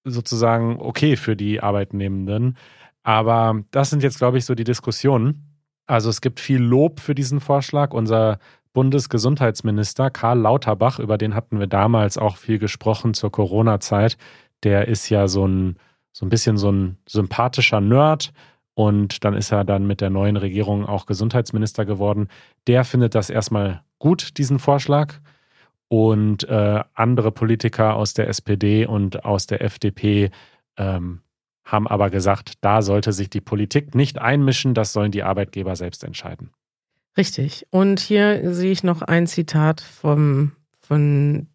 sozusagen 0.05 0.79
okay 0.79 1.15
für 1.17 1.35
die 1.35 1.61
Arbeitnehmenden. 1.61 2.57
Aber 3.03 3.63
das 3.71 3.89
sind 3.89 4.01
jetzt, 4.03 4.17
glaube 4.17 4.37
ich, 4.37 4.45
so 4.45 4.55
die 4.55 4.63
Diskussionen. 4.63 5.52
Also 5.85 6.09
es 6.09 6.21
gibt 6.21 6.39
viel 6.39 6.61
Lob 6.61 6.99
für 6.99 7.15
diesen 7.15 7.39
Vorschlag. 7.39 7.93
Unser 7.93 8.39
Bundesgesundheitsminister 8.73 10.09
Karl 10.09 10.39
Lauterbach, 10.39 10.99
über 10.99 11.17
den 11.17 11.35
hatten 11.35 11.59
wir 11.59 11.67
damals 11.67 12.17
auch 12.17 12.37
viel 12.37 12.57
gesprochen 12.57 13.13
zur 13.13 13.31
Corona-Zeit, 13.31 14.17
der 14.63 14.87
ist 14.87 15.09
ja 15.09 15.27
so 15.27 15.45
ein, 15.45 15.77
so 16.11 16.25
ein 16.25 16.29
bisschen 16.29 16.57
so 16.57 16.71
ein 16.71 16.97
sympathischer 17.07 17.81
Nerd. 17.81 18.31
Und 18.75 19.23
dann 19.23 19.35
ist 19.35 19.51
er 19.51 19.63
dann 19.63 19.85
mit 19.85 20.01
der 20.01 20.09
neuen 20.09 20.37
Regierung 20.37 20.85
auch 20.85 21.05
Gesundheitsminister 21.05 21.85
geworden. 21.85 22.27
Der 22.65 22.83
findet 22.85 23.13
das 23.13 23.29
erstmal 23.29 23.83
gut, 23.99 24.37
diesen 24.37 24.57
Vorschlag. 24.57 25.15
Und 25.89 26.47
äh, 26.49 26.83
andere 26.95 27.31
Politiker 27.31 27.95
aus 27.95 28.15
der 28.15 28.27
SPD 28.29 28.87
und 28.87 29.25
aus 29.25 29.45
der 29.45 29.61
FDP 29.61 30.31
ähm, 30.77 31.21
haben 31.65 31.87
aber 31.87 32.09
gesagt, 32.09 32.53
da 32.61 32.81
sollte 32.81 33.13
sich 33.13 33.29
die 33.29 33.41
Politik 33.41 33.95
nicht 33.95 34.19
einmischen, 34.19 34.73
das 34.73 34.93
sollen 34.93 35.11
die 35.11 35.23
Arbeitgeber 35.23 35.75
selbst 35.75 36.03
entscheiden. 36.03 36.51
Richtig. 37.17 37.67
Und 37.69 37.99
hier 37.99 38.53
sehe 38.53 38.71
ich 38.71 38.83
noch 38.83 39.01
ein 39.01 39.27
Zitat 39.27 39.81
vom, 39.81 40.53
von 40.79 41.47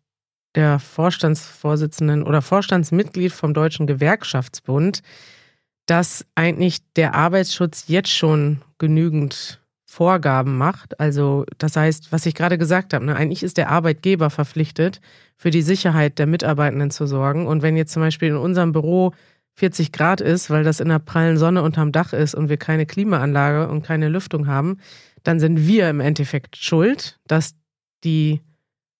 der 0.54 0.78
Vorstandsvorsitzenden 0.78 2.22
oder 2.22 2.42
Vorstandsmitglied 2.42 3.32
vom 3.32 3.54
Deutschen 3.54 3.86
Gewerkschaftsbund, 3.86 5.02
dass 5.86 6.24
eigentlich 6.34 6.78
der 6.94 7.14
Arbeitsschutz 7.14 7.84
jetzt 7.88 8.10
schon 8.10 8.62
genügend 8.78 9.60
Vorgaben 9.84 10.58
macht. 10.58 11.00
Also 11.00 11.44
das 11.56 11.74
heißt, 11.76 12.12
was 12.12 12.26
ich 12.26 12.34
gerade 12.34 12.58
gesagt 12.58 12.92
habe, 12.92 13.04
ne, 13.04 13.16
eigentlich 13.16 13.42
ist 13.42 13.56
der 13.56 13.70
Arbeitgeber 13.70 14.30
verpflichtet, 14.30 15.00
für 15.36 15.50
die 15.50 15.62
Sicherheit 15.62 16.18
der 16.18 16.26
Mitarbeitenden 16.26 16.90
zu 16.90 17.06
sorgen. 17.06 17.46
Und 17.46 17.62
wenn 17.62 17.76
jetzt 17.76 17.92
zum 17.92 18.02
Beispiel 18.02 18.28
in 18.28 18.36
unserem 18.36 18.72
Büro 18.72 19.12
40 19.58 19.90
Grad 19.90 20.20
ist, 20.20 20.50
weil 20.50 20.62
das 20.62 20.78
in 20.78 20.88
der 20.88 21.00
prallen 21.00 21.36
Sonne 21.36 21.62
unterm 21.62 21.90
Dach 21.90 22.12
ist 22.12 22.34
und 22.34 22.48
wir 22.48 22.58
keine 22.58 22.86
Klimaanlage 22.86 23.68
und 23.68 23.82
keine 23.82 24.08
Lüftung 24.08 24.46
haben, 24.46 24.78
dann 25.24 25.40
sind 25.40 25.66
wir 25.66 25.90
im 25.90 25.98
Endeffekt 25.98 26.56
schuld, 26.56 27.18
dass 27.26 27.56
die, 28.04 28.40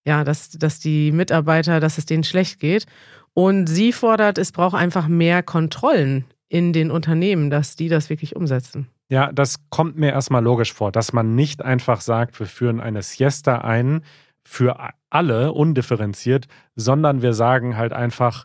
ja, 0.04 0.24
dass, 0.24 0.50
dass 0.50 0.80
die 0.80 1.12
Mitarbeiter, 1.12 1.78
dass 1.78 1.96
es 1.96 2.06
denen 2.06 2.24
schlecht 2.24 2.58
geht. 2.58 2.86
Und 3.34 3.68
sie 3.68 3.92
fordert, 3.92 4.36
es 4.36 4.50
braucht 4.50 4.74
einfach 4.74 5.06
mehr 5.06 5.44
Kontrollen 5.44 6.24
in 6.48 6.72
den 6.72 6.90
Unternehmen, 6.90 7.50
dass 7.50 7.76
die 7.76 7.88
das 7.88 8.10
wirklich 8.10 8.34
umsetzen. 8.34 8.88
Ja, 9.10 9.30
das 9.30 9.60
kommt 9.70 9.96
mir 9.96 10.10
erstmal 10.10 10.42
logisch 10.42 10.72
vor, 10.72 10.90
dass 10.90 11.12
man 11.12 11.36
nicht 11.36 11.62
einfach 11.62 12.00
sagt, 12.00 12.40
wir 12.40 12.46
führen 12.46 12.80
eine 12.80 13.02
Siesta 13.02 13.58
ein 13.58 14.02
für 14.44 14.76
alle 15.08 15.52
undifferenziert, 15.52 16.48
sondern 16.74 17.22
wir 17.22 17.32
sagen 17.32 17.76
halt 17.76 17.92
einfach, 17.92 18.44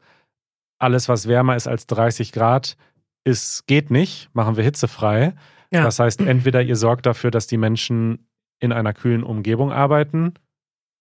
alles, 0.84 1.10
was 1.10 1.28
wärmer 1.28 1.56
ist 1.56 1.68
als 1.68 1.88
30 1.88 2.32
Grad, 2.32 2.78
ist, 3.24 3.66
geht 3.68 3.90
nicht, 3.90 4.30
machen 4.34 4.58
wir 4.58 4.63
hitzefrei. 4.63 5.34
Ja. 5.72 5.84
Das 5.84 5.98
heißt, 5.98 6.22
entweder 6.22 6.62
ihr 6.62 6.75
sorgt 6.75 7.06
dafür, 7.06 7.32
dass 7.32 7.48
die 7.48 7.58
Menschen 7.58 8.28
in 8.60 8.72
einer 8.72 8.94
kühlen 8.94 9.24
Umgebung 9.24 9.72
arbeiten, 9.72 10.36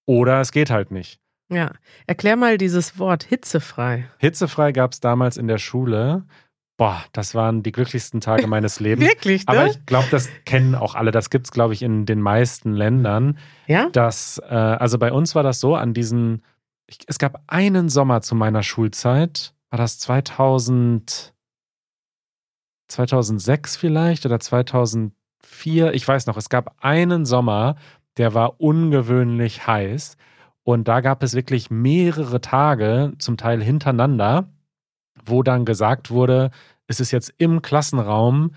oder 0.06 0.40
es 0.40 0.52
geht 0.52 0.70
halt 0.70 0.90
nicht. 0.90 1.20
Ja. 1.48 1.72
Erklär 2.06 2.36
mal 2.36 2.58
dieses 2.58 2.98
Wort 2.98 3.24
hitzefrei. 3.24 4.08
Hitzefrei 4.18 4.72
gab 4.72 4.92
es 4.92 5.00
damals 5.00 5.36
in 5.36 5.46
der 5.46 5.58
Schule. 5.58 6.24
Boah, 6.78 7.04
das 7.12 7.34
waren 7.34 7.62
die 7.62 7.72
glücklichsten 7.72 8.20
Tage 8.20 8.46
meines 8.46 8.80
Lebens. 8.80 9.06
Wirklich, 9.06 9.46
ne? 9.46 9.52
Aber 9.52 9.66
ich 9.66 9.84
glaube, 9.86 10.08
das 10.10 10.28
kennen 10.44 10.74
auch 10.74 10.94
alle. 10.94 11.10
Das 11.10 11.30
gibt 11.30 11.46
es, 11.46 11.52
glaube 11.52 11.74
ich, 11.74 11.82
in 11.82 12.06
den 12.06 12.20
meisten 12.20 12.72
Ländern. 12.72 13.38
ja? 13.66 13.90
Dass, 13.90 14.38
äh, 14.38 14.54
also 14.54 14.98
bei 14.98 15.12
uns 15.12 15.34
war 15.34 15.42
das 15.42 15.60
so, 15.60 15.76
an 15.76 15.94
diesen, 15.94 16.42
ich, 16.86 16.98
es 17.06 17.18
gab 17.18 17.42
einen 17.46 17.88
Sommer 17.88 18.22
zu 18.22 18.34
meiner 18.34 18.62
Schulzeit, 18.62 19.54
war 19.72 19.78
das 19.78 19.98
2000, 20.00 21.32
2006 22.88 23.76
vielleicht 23.76 24.26
oder 24.26 24.38
2004, 24.38 25.94
ich 25.94 26.06
weiß 26.06 26.26
noch, 26.26 26.36
es 26.36 26.50
gab 26.50 26.76
einen 26.84 27.24
Sommer, 27.24 27.76
der 28.18 28.34
war 28.34 28.60
ungewöhnlich 28.60 29.66
heiß 29.66 30.18
und 30.62 30.88
da 30.88 31.00
gab 31.00 31.22
es 31.22 31.32
wirklich 31.32 31.70
mehrere 31.70 32.42
Tage, 32.42 33.14
zum 33.18 33.38
Teil 33.38 33.62
hintereinander, 33.62 34.50
wo 35.24 35.42
dann 35.42 35.64
gesagt 35.64 36.10
wurde, 36.10 36.50
es 36.86 37.00
ist 37.00 37.10
jetzt 37.10 37.32
im 37.38 37.62
Klassenraum 37.62 38.54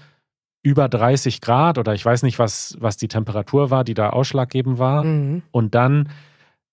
über 0.63 0.89
30 0.89 1.39
Grad 1.39 1.77
oder 1.77 1.93
ich 1.93 2.03
weiß 2.03 2.23
nicht, 2.23 2.39
was, 2.39 2.75
was 2.81 2.97
die 2.97 3.07
Temperatur 3.07 3.69
war, 3.69 3.85
die 3.85 3.93
da 3.93 4.09
ausschlaggebend 4.09 4.79
war. 4.79 5.05
Mhm. 5.05 5.43
Und 5.51 5.75
dann 5.75 6.09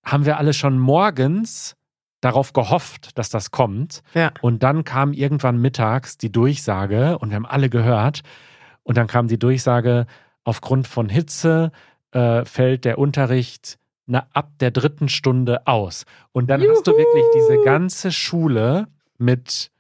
haben 0.05 0.27
wir 0.27 0.39
alle 0.39 0.53
schon 0.53 0.81
morgens 0.81 1.77
darauf 2.23 2.55
gehofft, 2.55 3.19
dass 3.19 3.29
das 3.29 3.51
kommt. 3.51 4.03
Ja. 4.15 4.33
Und 4.41 4.63
dann 4.63 4.85
kam 4.85 5.13
irgendwann 5.13 5.59
mittags 5.59 6.17
die 6.17 6.33
Durchsage 6.33 7.19
und 7.19 7.29
wir 7.29 7.37
haben 7.37 7.47
alle 7.47 7.69
gehört. 7.69 8.23
Und 8.85 8.97
dann 8.97 9.09
kam 9.09 9.29
die 9.29 9.39
Durchsage, 9.39 10.07
aufgrund 10.45 10.87
von 10.87 11.09
Hitze 11.09 11.73
äh, 12.13 12.45
fällt 12.45 12.85
der 12.85 12.99
Unterricht 12.99 13.79
na, 14.07 14.27
ab 14.33 14.53
der 14.61 14.71
dritten 14.71 15.09
Stunde 15.09 15.67
aus. 15.67 16.05
Und 16.33 16.49
dann 16.49 16.63
hast 16.63 16.87
du 16.87 16.93
wirklich 16.93 17.25
diese 17.35 17.63
ganze 17.65 18.13
Schule 18.13 18.87
mit 19.19 19.71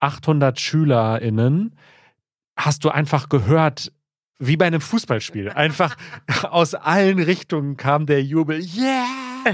800 0.00 0.60
SchülerInnen, 0.60 1.74
hast 2.56 2.84
du 2.84 2.90
einfach 2.90 3.28
gehört, 3.28 3.92
wie 4.38 4.56
bei 4.56 4.66
einem 4.66 4.80
Fußballspiel. 4.80 5.50
Einfach 5.50 5.96
aus 6.42 6.74
allen 6.74 7.18
Richtungen 7.18 7.76
kam 7.76 8.06
der 8.06 8.22
Jubel. 8.22 8.60
Yeah! 8.60 9.04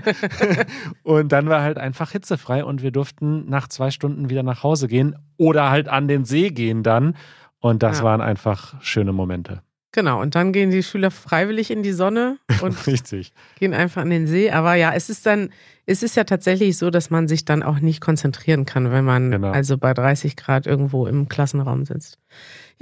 und 1.02 1.32
dann 1.32 1.48
war 1.48 1.62
halt 1.62 1.78
einfach 1.78 2.10
hitzefrei 2.12 2.64
und 2.64 2.82
wir 2.82 2.90
durften 2.90 3.48
nach 3.48 3.68
zwei 3.68 3.90
Stunden 3.90 4.30
wieder 4.30 4.42
nach 4.42 4.62
Hause 4.62 4.88
gehen 4.88 5.16
oder 5.36 5.70
halt 5.70 5.88
an 5.88 6.08
den 6.08 6.24
See 6.24 6.50
gehen 6.50 6.82
dann. 6.82 7.16
Und 7.60 7.82
das 7.82 7.98
Ja. 7.98 8.04
waren 8.04 8.20
einfach 8.20 8.80
schöne 8.82 9.12
Momente. 9.12 9.62
Genau. 9.92 10.20
Und 10.20 10.34
dann 10.34 10.52
gehen 10.52 10.70
die 10.70 10.82
Schüler 10.82 11.10
freiwillig 11.12 11.70
in 11.70 11.82
die 11.84 11.92
Sonne 11.92 12.38
und 12.62 12.74
Richtig. 12.86 13.32
gehen 13.58 13.72
einfach 13.74 14.02
in 14.02 14.10
den 14.10 14.26
See. 14.26 14.50
Aber 14.50 14.74
ja, 14.74 14.92
es 14.92 15.08
ist 15.08 15.24
dann, 15.24 15.50
es 15.86 16.02
ist 16.02 16.16
ja 16.16 16.24
tatsächlich 16.24 16.76
so, 16.76 16.90
dass 16.90 17.10
man 17.10 17.28
sich 17.28 17.44
dann 17.44 17.62
auch 17.62 17.78
nicht 17.78 18.00
konzentrieren 18.00 18.64
kann, 18.66 18.90
wenn 18.90 19.04
man 19.04 19.30
Genau. 19.30 19.50
also 19.52 19.78
bei 19.78 19.94
30 19.94 20.36
Grad 20.36 20.66
irgendwo 20.66 21.06
im 21.06 21.28
Klassenraum 21.28 21.84
sitzt. 21.86 22.18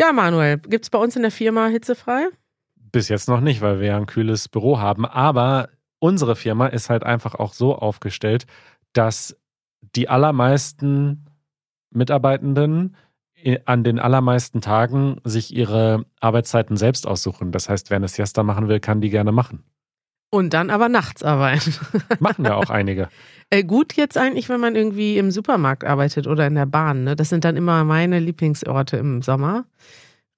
Ja, 0.00 0.10
Manuel, 0.12 0.56
gibt 0.58 0.86
es 0.86 0.90
bei 0.90 0.98
uns 0.98 1.14
in 1.14 1.22
der 1.22 1.30
Firma 1.30 1.66
hitzefrei? 1.66 2.28
Bis 2.92 3.08
jetzt 3.08 3.28
noch 3.28 3.40
nicht, 3.40 3.60
weil 3.60 3.78
wir 3.80 3.88
ja 3.88 3.96
ein 3.98 4.06
kühles 4.06 4.48
Büro 4.48 4.78
haben. 4.80 5.04
Aber 5.04 5.68
unsere 6.02 6.34
Firma 6.34 6.66
ist 6.66 6.90
halt 6.90 7.04
einfach 7.04 7.36
auch 7.36 7.52
so 7.52 7.76
aufgestellt, 7.76 8.46
dass 8.92 9.36
die 9.94 10.08
allermeisten 10.08 11.26
Mitarbeitenden 11.90 12.96
i- 13.44 13.58
an 13.66 13.84
den 13.84 13.98
allermeisten 13.98 14.60
Tagen 14.60 15.18
sich 15.24 15.54
ihre 15.54 16.04
Arbeitszeiten 16.20 16.76
selbst 16.76 17.06
aussuchen. 17.06 17.52
Das 17.52 17.68
heißt, 17.68 17.90
wer 17.90 17.96
eine 17.96 18.08
Siesta 18.08 18.42
machen 18.42 18.68
will, 18.68 18.80
kann 18.80 19.00
die 19.00 19.10
gerne 19.10 19.30
machen. 19.32 19.62
Und 20.30 20.54
dann 20.54 20.70
aber 20.70 20.88
nachts 20.88 21.22
arbeiten. 21.22 21.74
Machen 22.18 22.46
ja 22.46 22.54
auch 22.54 22.70
einige. 22.70 23.08
Äh, 23.50 23.64
gut 23.64 23.92
jetzt 23.94 24.16
eigentlich, 24.16 24.48
wenn 24.48 24.60
man 24.60 24.74
irgendwie 24.76 25.18
im 25.18 25.30
Supermarkt 25.30 25.84
arbeitet 25.84 26.26
oder 26.26 26.46
in 26.46 26.54
der 26.54 26.64
Bahn. 26.64 27.04
Ne? 27.04 27.16
Das 27.16 27.28
sind 27.28 27.44
dann 27.44 27.54
immer 27.56 27.84
meine 27.84 28.18
Lieblingsorte 28.18 28.96
im 28.96 29.20
Sommer. 29.20 29.66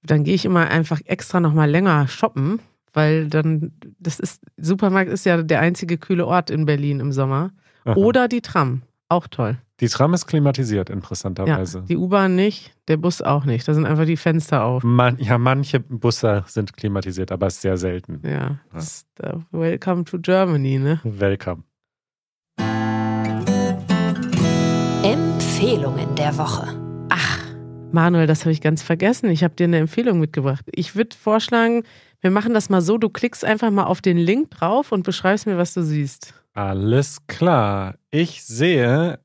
Dann 0.03 0.25
gehe 0.25 0.35
ich 0.35 0.45
immer 0.45 0.69
einfach 0.69 1.01
extra 1.05 1.39
nochmal 1.39 1.71
länger 1.71 2.09
shoppen, 2.09 2.59
weil 2.95 3.29
dann, 3.29 3.73
das 3.99 4.19
ist, 4.19 4.43
Supermarkt 4.57 5.11
ist 5.11 5.27
ja 5.27 5.43
der 5.43 5.61
einzige 5.61 5.99
kühle 5.99 6.27
Ort 6.27 6.49
in 6.51 6.65
Berlin 6.65 7.01
im 7.01 7.13
Sommer. 7.13 7.51
Aha. 7.85 7.97
Oder 7.97 8.29
die 8.29 8.41
Tram, 8.41 8.83
auch 9.09 9.27
toll. 9.29 9.59
Die 9.81 9.89
Tram 9.89 10.15
ist 10.15 10.27
klimatisiert, 10.27 10.89
Ja, 10.89 10.95
interessanterweise. 10.95 11.83
die 11.89 11.97
U-Bahn 11.97 12.37
nicht, 12.37 12.73
der 12.89 12.97
Bus 12.97 13.21
auch 13.21 13.45
nicht. 13.45 13.67
Da 13.67 13.75
sind 13.75 13.87
einfach 13.87 14.07
die 14.07 14.17
Fenster 14.17 14.65
auf. 14.65 14.85
Man, 14.85 15.19
ja, 15.19 15.37
manche 15.37 15.81
Busse 15.81 16.45
sind 16.47 16.73
klimatisiert, 16.77 17.33
aber 17.33 17.49
es 17.49 17.57
ist 17.57 17.63
sehr 17.63 17.77
selten. 17.77 18.21
Ja, 18.25 18.61
ist, 18.75 19.07
äh, 19.21 19.35
welcome 19.51 20.05
to 20.05 20.19
Germany, 20.21 20.79
ne? 20.79 21.01
Welcome. 21.03 21.65
Empfehlungen 25.03 26.15
der 26.15 26.37
Woche. 26.39 26.69
Ach, 27.11 27.39
Manuel, 27.93 28.27
das 28.27 28.43
habe 28.43 28.53
ich 28.53 28.61
ganz 28.61 28.83
vergessen. 28.83 29.29
Ich 29.31 29.43
habe 29.45 29.55
dir 29.55 29.65
eine 29.65 29.79
Empfehlung 29.79 30.19
mitgebracht. 30.21 30.65
Ich 30.73 30.95
würde 30.97 31.17
vorschlagen, 31.17 31.83
wir 32.25 32.31
machen 32.31 32.55
das 32.55 32.71
mal 32.71 32.81
so, 32.81 32.97
du 32.97 33.11
klickst 33.11 33.45
einfach 33.45 33.71
mal 33.71 33.85
auf 33.85 34.01
den 34.01 34.17
Link 34.17 34.51
drauf 34.53 34.93
und 34.93 35.03
beschreibst 35.03 35.45
mir, 35.45 35.59
was 35.59 35.75
du 35.75 35.83
siehst. 35.83 36.33
Alles 36.55 37.19
klar. 37.27 37.97
Ich 38.11 38.43
sehe 38.45 39.19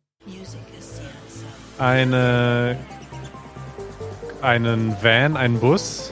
eine, 1.78 2.78
einen 4.42 4.98
Van, 5.02 5.38
einen 5.38 5.62
Bus 5.62 6.12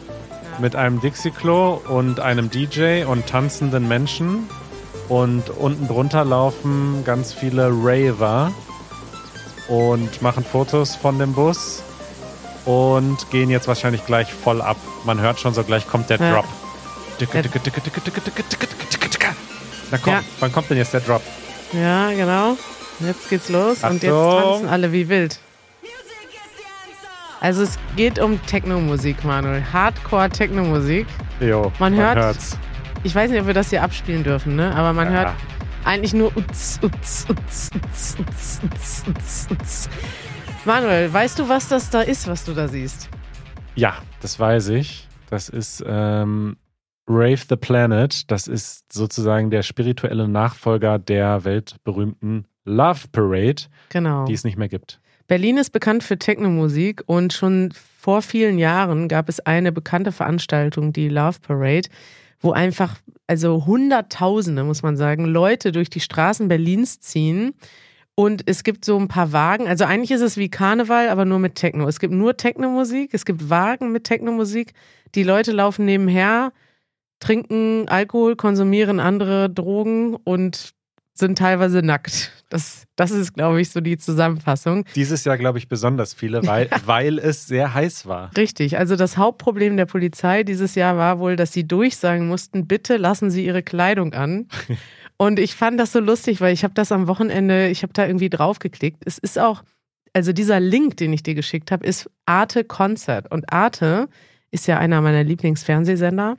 mit 0.60 0.77
einem 0.77 1.01
Dixie-Klo 1.01 1.82
und 1.89 2.22
einem 2.22 2.50
DJ 2.50 3.03
und 3.03 3.27
tanzenden 3.27 3.89
Menschen. 3.89 4.48
Und 5.10 5.50
unten 5.50 5.89
drunter 5.89 6.24
laufen 6.24 7.03
ganz 7.03 7.34
viele 7.34 7.67
Raver 7.70 8.53
und 9.67 10.22
machen 10.22 10.46
Fotos 10.46 10.96
von 10.96 11.20
dem 11.20 11.34
Bus 11.34 11.84
und 12.63 13.29
gehen 13.29 13.50
jetzt 13.50 13.67
wahrscheinlich 13.67 14.06
gleich 14.06 14.32
voll 14.34 14.62
ab. 14.62 14.77
Man 15.03 15.20
hört 15.20 15.41
schon 15.41 15.53
so, 15.53 15.65
gleich 15.65 15.86
kommt 15.86 16.10
der 16.10 16.20
Ja. 16.22 16.32
Drop. 16.32 16.46
Na 19.92 19.98
komm, 19.98 20.14
Ja. 20.14 20.22
wann 20.40 20.52
kommt 20.52 20.70
denn 20.70 20.78
jetzt 20.78 20.94
der 20.94 21.02
Drop? 21.02 21.22
Ja, 21.74 22.12
genau. 22.12 22.58
Jetzt 23.00 23.30
geht's 23.30 23.50
los 23.50 23.84
und 23.84 24.02
jetzt 24.04 24.12
Achtung. 24.14 24.42
tanzen 24.52 24.70
alle 24.70 24.92
wie 24.92 25.08
wild. 25.10 25.40
Also 27.40 27.62
es 27.64 27.78
geht 27.96 28.18
um 28.20 28.44
Techno-Musik, 28.48 29.24
Manuel. 29.24 29.64
Hardcore-Techno-Musik. 29.72 31.06
Jo, 31.40 31.72
Man 31.80 31.94
hört- 31.96 32.18
hört's. 32.18 32.58
Ich 33.04 33.14
weiß 33.14 33.30
nicht, 33.30 33.40
ob 33.40 33.46
wir 33.48 33.54
das 33.54 33.70
hier 33.70 33.84
abspielen 33.84 34.24
dürfen, 34.24 34.56
ne? 34.56 34.76
Aber 34.76 34.92
man 34.92 35.08
Ja. 35.14 35.20
hört 35.20 35.34
eigentlich 35.86 36.14
nur 36.16 36.36
Utz, 36.36 36.80
Utz, 36.82 37.26
Utz, 37.30 37.70
Utz, 37.76 38.16
Utz, 38.20 38.60
Utz, 38.64 39.04
Utz, 39.08 39.48
Utz. 39.52 39.90
Manuel, 40.66 41.14
weißt 41.14 41.38
du, 41.38 41.48
was 41.48 41.68
das 41.68 41.92
da 41.92 42.02
ist, 42.02 42.28
was 42.28 42.44
du 42.44 42.54
da 42.54 42.68
siehst? 42.68 43.08
Ja, 43.76 43.98
das 44.22 44.40
weiß 44.40 44.70
ich. 44.70 45.08
Das 45.30 45.48
ist 45.50 45.84
ähm, 45.88 46.58
Rave 47.08 47.42
the 47.50 47.56
Planet. 47.56 48.30
Das 48.30 48.48
ist 48.48 48.92
sozusagen 48.92 49.50
der 49.50 49.64
spirituelle 49.64 50.28
Nachfolger 50.28 51.00
der 51.00 51.44
weltberühmten 51.46 52.46
Love 52.66 53.08
Parade, 53.12 53.64
Genau. 53.90 54.26
die 54.26 54.34
es 54.34 54.44
nicht 54.44 54.58
mehr 54.58 54.68
gibt. 54.68 55.00
Berlin 55.28 55.58
ist 55.58 55.72
bekannt 55.72 56.04
für 56.04 56.18
Techno-Musik 56.18 57.04
und 57.06 57.34
schon 57.34 57.74
vor 58.00 58.22
vielen 58.22 58.58
Jahren 58.58 59.08
gab 59.10 59.28
es 59.28 59.40
eine 59.42 59.72
bekannte 59.72 60.12
Veranstaltung, 60.12 60.94
die 60.94 61.10
Love 61.10 61.40
Parade, 61.42 61.90
wo 62.40 62.52
einfach, 62.52 62.96
also 63.26 63.66
Hunderttausende, 63.66 64.64
muss 64.64 64.84
man 64.84 64.96
sagen, 64.96 65.26
Leute 65.26 65.72
durch 65.72 65.90
die 65.90 66.00
Straßen 66.00 66.48
Berlins 66.48 67.00
ziehen. 67.00 67.54
Und 68.16 68.44
es 68.48 68.64
gibt 68.64 68.84
so 68.84 68.98
ein 68.98 69.08
paar 69.10 69.32
Wagen. 69.32 69.68
Also 69.68 69.86
eigentlich 69.86 70.12
ist 70.12 70.22
es 70.22 70.38
wie 70.38 70.50
Karneval, 70.50 71.10
aber 71.10 71.26
nur 71.26 71.40
mit 71.40 71.56
Techno. 71.56 71.88
Es 71.88 72.00
gibt 72.00 72.14
nur 72.14 72.36
Techno-Musik, 72.36 73.10
es 73.14 73.26
gibt 73.26 73.50
Wagen 73.50 73.92
mit 73.92 74.06
Techno-Musik. 74.06 74.74
Die 75.14 75.24
Leute 75.24 75.52
laufen 75.52 75.86
nebenher, 75.86 76.52
trinken 77.20 77.88
Alkohol, 77.88 78.36
konsumieren 78.36 79.00
andere 79.00 79.50
Drogen 79.50 80.16
und 80.16 80.74
sind 81.18 81.38
teilweise 81.38 81.82
nackt. 81.82 82.32
Das, 82.50 82.86
das 82.96 83.12
ist, 83.12 83.34
glaube 83.34 83.60
ich, 83.60 83.72
so 83.72 83.82
die 83.82 83.98
Zusammenfassung. 83.98 84.86
Dieses 84.96 85.26
Jahr, 85.26 85.38
glaube 85.38 85.58
ich, 85.58 85.68
besonders 85.68 86.14
viele, 86.14 86.46
weil, 86.46 86.70
weil 86.86 87.20
es 87.20 87.48
sehr 87.48 87.74
heiß 87.74 88.06
war. 88.06 88.32
Richtig. 88.38 88.78
Also 88.78 88.96
das 88.96 89.18
Hauptproblem 89.18 89.78
der 89.78 89.86
Polizei 89.86 90.44
dieses 90.44 90.76
Jahr 90.76 90.98
war 90.98 91.20
wohl, 91.20 91.36
dass 91.36 91.52
sie 91.52 91.68
durchsagen 91.68 92.28
mussten, 92.28 92.68
bitte 92.68 92.98
lassen 92.98 93.32
Sie 93.32 93.46
Ihre 93.46 93.64
Kleidung 93.64 94.14
an. 94.14 94.48
Und 95.18 95.40
ich 95.40 95.56
fand 95.56 95.80
das 95.80 95.92
so 95.92 96.00
lustig, 96.00 96.42
weil 96.42 96.54
ich 96.54 96.64
habe 96.64 96.76
das 96.76 96.92
am 96.92 97.08
Wochenende, 97.08 97.70
ich 97.70 97.82
habe 97.82 97.94
da 97.94 98.06
irgendwie 98.06 98.30
draufgeklickt. 98.30 99.02
Es 99.04 99.18
ist 99.18 99.40
auch, 99.40 99.64
also 100.14 100.32
dieser 100.32 100.60
Link, 100.60 100.98
den 100.98 101.12
ich 101.12 101.24
dir 101.24 101.34
geschickt 101.34 101.72
habe, 101.72 101.86
ist 101.86 102.08
Arte 102.28 102.64
Concert. 102.64 103.32
Und 103.32 103.52
Arte 103.52 104.10
ist 104.52 104.68
ja 104.68 104.78
einer 104.78 105.02
meiner 105.02 105.24
Lieblingsfernsehsender. 105.24 106.38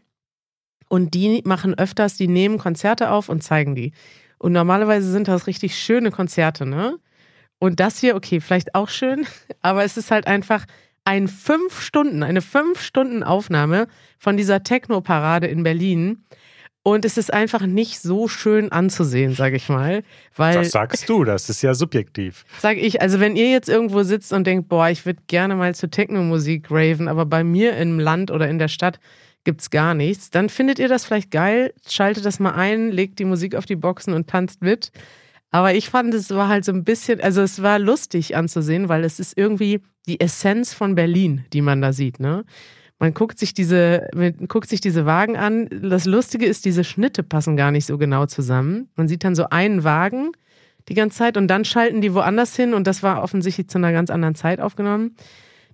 Und 0.88 1.14
die 1.14 1.42
machen 1.45 1.75
öfters, 1.78 2.16
die 2.16 2.28
nehmen 2.28 2.59
Konzerte 2.59 3.11
auf 3.11 3.29
und 3.29 3.42
zeigen 3.42 3.74
die. 3.74 3.92
Und 4.38 4.53
normalerweise 4.53 5.11
sind 5.11 5.29
das 5.29 5.46
richtig 5.46 5.77
schöne 5.77 6.11
Konzerte, 6.11 6.64
ne? 6.64 6.98
Und 7.59 7.81
das 7.81 7.98
hier, 7.98 8.14
okay, 8.14 8.40
vielleicht 8.40 8.74
auch 8.74 8.88
schön, 8.88 9.27
aber 9.62 9.85
es 9.85 9.96
ist 9.96 10.11
halt 10.11 10.27
einfach 10.27 10.64
ein 11.05 11.27
fünf 11.27 11.81
Stunden, 11.81 12.22
eine 12.22 12.42
fünf 12.42 12.83
Stunden 12.83 13.22
Aufnahme 13.22 13.88
von 14.18 14.37
dieser 14.37 14.62
Techno-Parade 14.62 15.46
in 15.46 15.62
Berlin. 15.62 16.24
Und 16.83 17.05
es 17.05 17.18
ist 17.18 17.33
einfach 17.33 17.66
nicht 17.66 18.01
so 18.01 18.29
schön 18.29 18.72
anzusehen, 18.72 19.35
sage 19.35 19.57
ich 19.57 19.68
mal. 19.68 20.03
Weil, 20.37 20.55
Das 20.55 20.70
sagst 20.70 21.09
du, 21.09 21.24
das 21.24 21.51
ist 21.51 21.61
ja 21.62 21.74
subjektiv. 21.74 22.44
sage 22.61 22.81
ich, 22.81 23.03
also 23.03 23.20
wenn 23.20 23.37
ihr 23.37 23.51
jetzt 23.51 23.68
irgendwo 23.68 24.03
sitzt 24.05 24.33
und 24.33 24.46
denkt, 24.46 24.68
boah, 24.68 24.88
ich 24.88 25.05
würde 25.05 25.20
gerne 25.27 25.55
mal 25.57 25.74
zur 25.74 25.90
Techno-Musik 25.90 26.70
raven, 26.70 27.09
aber 27.09 27.27
bei 27.27 27.42
mir 27.42 27.77
im 27.77 27.98
Land 27.98 28.31
oder 28.31 28.48
in 28.48 28.59
der 28.59 28.68
Stadt 28.68 29.01
gibt's 29.44 29.70
gar 29.70 29.94
nichts, 29.94 30.31
dann 30.31 30.48
findet 30.48 30.79
ihr 30.79 30.88
das 30.88 31.05
vielleicht 31.05 31.31
geil, 31.31 31.72
schaltet 31.88 32.24
das 32.24 32.38
mal 32.40 32.53
ein, 32.53 32.90
legt 32.90 33.18
die 33.18 33.24
Musik 33.24 33.55
auf 33.55 33.66
die 33.66 33.77
Boxen 33.77 34.12
und 34.12 34.29
tanzt 34.29 34.62
mit. 34.62 34.90
Aber 35.51 35.74
ich 35.74 35.88
fand, 35.88 36.12
es 36.12 36.31
war 36.31 36.48
halt 36.48 36.64
so 36.64 36.72
ein 36.72 36.85
bisschen, 36.85 37.20
also 37.20 37.40
es 37.40 37.62
war 37.62 37.79
lustig 37.79 38.37
anzusehen, 38.37 38.88
weil 38.88 39.05
es 39.05 39.18
ist 39.18 39.37
irgendwie 39.38 39.81
die 40.07 40.20
Essenz 40.20 40.74
von 40.74 40.94
Berlin, 40.94 41.44
die 41.53 41.62
man 41.62 41.81
da 41.81 41.92
sieht, 41.92 42.20
ne? 42.20 42.44
Man 43.01 43.14
guckt 43.14 43.38
sich 43.38 43.55
diese, 43.55 44.09
man 44.12 44.48
guckt 44.48 44.68
sich 44.68 44.81
diese 44.81 45.07
Wagen 45.07 45.37
an. 45.37 45.68
Das 45.70 46.05
Lustige 46.05 46.46
ist, 46.46 46.64
diese 46.64 46.83
Schnitte 46.83 47.22
passen 47.22 47.57
gar 47.57 47.70
nicht 47.70 47.87
so 47.87 47.96
genau 47.96 48.27
zusammen. 48.27 48.88
Man 48.96 49.07
sieht 49.07 49.22
dann 49.22 49.37
so 49.37 49.48
einen 49.51 49.85
Wagen 49.85 50.33
die 50.88 50.94
ganze 50.94 51.18
Zeit 51.18 51.37
und 51.37 51.48
dann 51.48 51.64
schalten 51.64 52.01
die 52.01 52.12
woanders 52.12 52.57
hin 52.57 52.74
und 52.74 52.87
das 52.87 53.03
war 53.03 53.22
offensichtlich 53.22 53.68
zu 53.68 53.79
einer 53.79 53.92
ganz 53.92 54.11
anderen 54.11 54.35
Zeit 54.35 54.61
aufgenommen. 54.61 55.14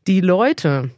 Die 0.06 0.20
Leute 0.20 0.90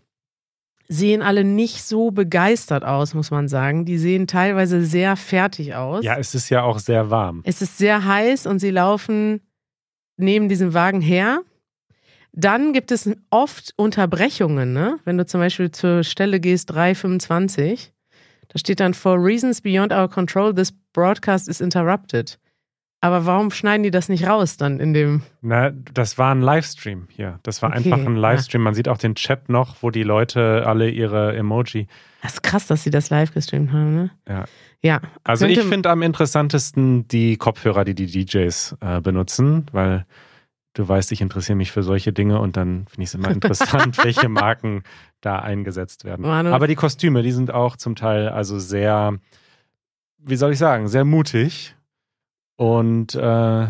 sehen 0.89 1.23
alle 1.23 1.45
nicht 1.45 1.83
so 1.83 2.11
begeistert 2.11 2.85
aus, 2.85 3.15
muss 3.15 3.31
man 3.31 3.49
sagen. 3.49 3.85
Die 3.85 3.99
sehen 3.99 4.27
teilweise 4.27 4.85
sehr 4.85 5.17
fertig 5.17 5.75
aus. 5.75 6.05
Ja, 6.05 6.17
es 6.17 6.35
ist 6.35 6.49
ja 6.49 6.63
auch 6.63 6.79
sehr 6.79 7.11
warm. 7.11 7.43
Es 7.45 7.63
ist 7.63 7.79
sehr 7.79 8.05
heiß 8.05 8.47
und 8.47 8.59
sie 8.59 8.71
laufen 8.71 9.41
neben 10.17 10.49
diesem 10.49 10.75
Wagen 10.75 11.01
her. 11.01 11.41
Dann 12.33 12.73
gibt 12.73 12.91
es 12.91 13.11
oft 13.31 13.73
Unterbrechungen, 13.77 14.73
ne? 14.73 14.99
Wenn 15.05 15.17
du 15.17 15.25
zum 15.25 15.41
Beispiel 15.41 15.71
zur 15.71 16.05
Stelle 16.05 16.39
gehst, 16.39 16.71
325, 16.71 17.93
da 18.49 18.59
steht 18.59 18.81
dann, 18.81 18.95
for 18.95 19.17
reasons 19.17 19.61
beyond 19.63 19.93
our 19.93 20.09
control, 20.09 20.55
this 20.55 20.73
broadcast 20.93 21.49
is 21.49 21.61
interrupted. 21.61 22.39
Aber 23.07 23.25
warum 23.25 23.53
schneiden 23.53 23.85
die 23.85 23.93
das 23.93 24.09
nicht 24.09 24.27
raus 24.27 24.57
dann 24.57 24.81
in 24.81 24.93
dem. 24.93 25.23
Na, 25.41 25.71
das 25.71 26.19
war 26.19 26.35
ein 26.35 26.43
Livestream 26.43 27.07
hier. 27.09 27.39
Das 27.45 27.63
war 27.63 27.71
Okay, 27.71 27.79
einfach 27.79 28.05
ein 28.05 28.17
ja. 28.17 28.21
Livestream. 28.21 28.63
Man 28.63 28.75
sieht 28.75 28.89
auch 28.89 28.99
den 28.99 29.15
Chat 29.15 29.49
noch, 29.49 29.77
wo 29.81 29.91
die 29.91 30.03
Leute 30.03 30.65
alle 30.67 30.91
ihre 30.91 31.37
Emoji. 31.37 31.87
Das 32.23 32.35
ist 32.35 32.43
krass, 32.43 32.67
dass 32.67 32.83
sie 32.83 32.91
das 32.91 33.09
live 33.11 33.33
gestreamt 33.33 33.71
haben, 33.71 33.95
ne? 33.95 34.11
Ja. 34.29 34.45
Ja. 34.83 35.01
Also 35.23 35.47
ich 35.47 35.61
finde 35.61 35.89
am 35.91 36.03
interessantesten 36.03 37.07
die 37.07 37.37
Kopfhörer, 37.37 37.85
die 37.85 37.95
die 37.95 38.07
DJs 38.07 38.77
äh, 38.81 39.01
benutzen, 39.01 39.67
weil 39.71 40.05
du 40.75 40.89
weißt, 40.89 41.13
ich 41.13 41.21
interessiere 41.21 41.55
mich 41.55 41.71
für 41.71 41.85
solche 41.85 42.13
Dinge 42.13 42.41
und 42.41 42.57
dann 42.57 42.87
finde 42.89 43.03
ich 43.05 43.11
es 43.11 43.15
immer 43.15 43.31
interessant, 43.31 43.99
welche 44.03 44.29
Marken 44.29 44.83
da 45.21 45.39
eingesetzt 45.39 46.05
werden. 46.05 46.23
Manu. 46.27 46.51
Aber 46.51 46.67
die 46.67 46.75
Kostüme, 46.75 47.23
die 47.23 47.31
sind 47.31 47.53
auch 47.55 47.77
zum 47.77 47.95
Teil 47.95 48.29
also 48.29 48.59
sehr, 48.59 49.15
wie 50.19 50.37
soll 50.37 50.55
ich 50.55 50.59
sagen, 50.59 50.89
sehr 50.89 51.05
mutig 51.05 51.77
und 52.57 53.15
äh, 53.15 53.67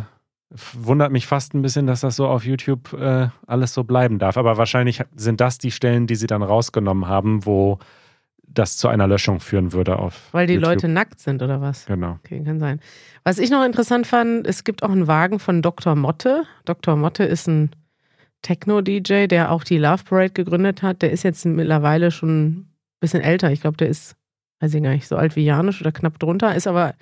wundert 0.73 1.13
mich 1.13 1.27
fast 1.27 1.55
ein 1.55 1.63
bisschen, 1.63 1.87
dass 1.87 2.01
das 2.01 2.17
so 2.17 2.27
auf 2.27 2.45
YouTube 2.45 2.93
äh, 2.93 3.29
alles 3.47 3.75
so 3.75 3.85
bleiben 3.85 4.19
darf. 4.19 4.37
Aber 4.37 4.57
wahrscheinlich 4.57 5.03
sind 5.15 5.41
das 5.41 5.59
die 5.59 5.71
Stellen, 5.71 6.07
die 6.07 6.15
sie 6.15 6.27
dann 6.27 6.43
rausgenommen 6.43 7.09
haben, 7.09 7.45
wo 7.45 7.79
das 8.49 8.77
zu 8.77 8.89
einer 8.89 9.07
Löschung 9.07 9.41
führen 9.41 9.73
würde 9.73 9.99
auf 9.99 10.29
Weil 10.33 10.47
die 10.47 10.55
YouTube. 10.55 10.71
Leute 10.71 10.89
nackt 10.89 11.21
sind 11.21 11.43
oder 11.43 11.61
was? 11.61 11.87
Genau. 11.87 12.19
Okay, 12.25 12.43
kann 12.43 12.61
sein. 12.61 12.81
Was 13.25 13.39
ich 13.39 13.51
noch 13.51 13.65
interessant 13.65 14.07
fand, 14.07 14.47
es 14.47 14.65
gibt 14.65 14.83
auch 14.83 14.91
einen 14.91 15.09
Wagen 15.09 15.41
von 15.41 15.63
Dr. 15.63 15.95
Motte. 15.97 16.45
Dr. 16.65 16.97
Motte 16.97 17.25
ist 17.25 17.49
ein 17.49 17.71
Techno-DJ, 18.43 19.27
der 19.27 19.51
auch 19.51 19.65
die 19.65 19.79
Love 19.79 20.05
Parade 20.05 20.31
gegründet 20.31 20.83
hat. 20.83 21.03
Der 21.03 21.11
ist 21.11 21.25
jetzt 21.25 21.45
mittlerweile 21.45 22.13
schon 22.13 22.47
ein 22.47 22.71
bisschen 23.01 23.21
älter. 23.21 23.51
Ich 23.51 23.61
glaube, 23.61 23.77
der 23.77 23.89
ist, 23.89 24.15
weiß 24.61 24.73
ich 24.75 24.83
gar 24.83 24.91
nicht, 24.91 25.09
so 25.09 25.17
alt 25.17 25.35
wie 25.35 25.45
Janusz 25.45 25.81
oder 25.81 25.93
knapp 25.93 26.19
drunter, 26.19 26.55
ist 26.55 26.69
aber 26.69 26.95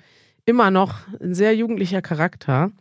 immer 0.45 0.71
noch 0.71 0.95
ein 1.21 1.33
sehr 1.33 1.55
jugendlicher 1.55 2.01
Charakter, 2.01 2.71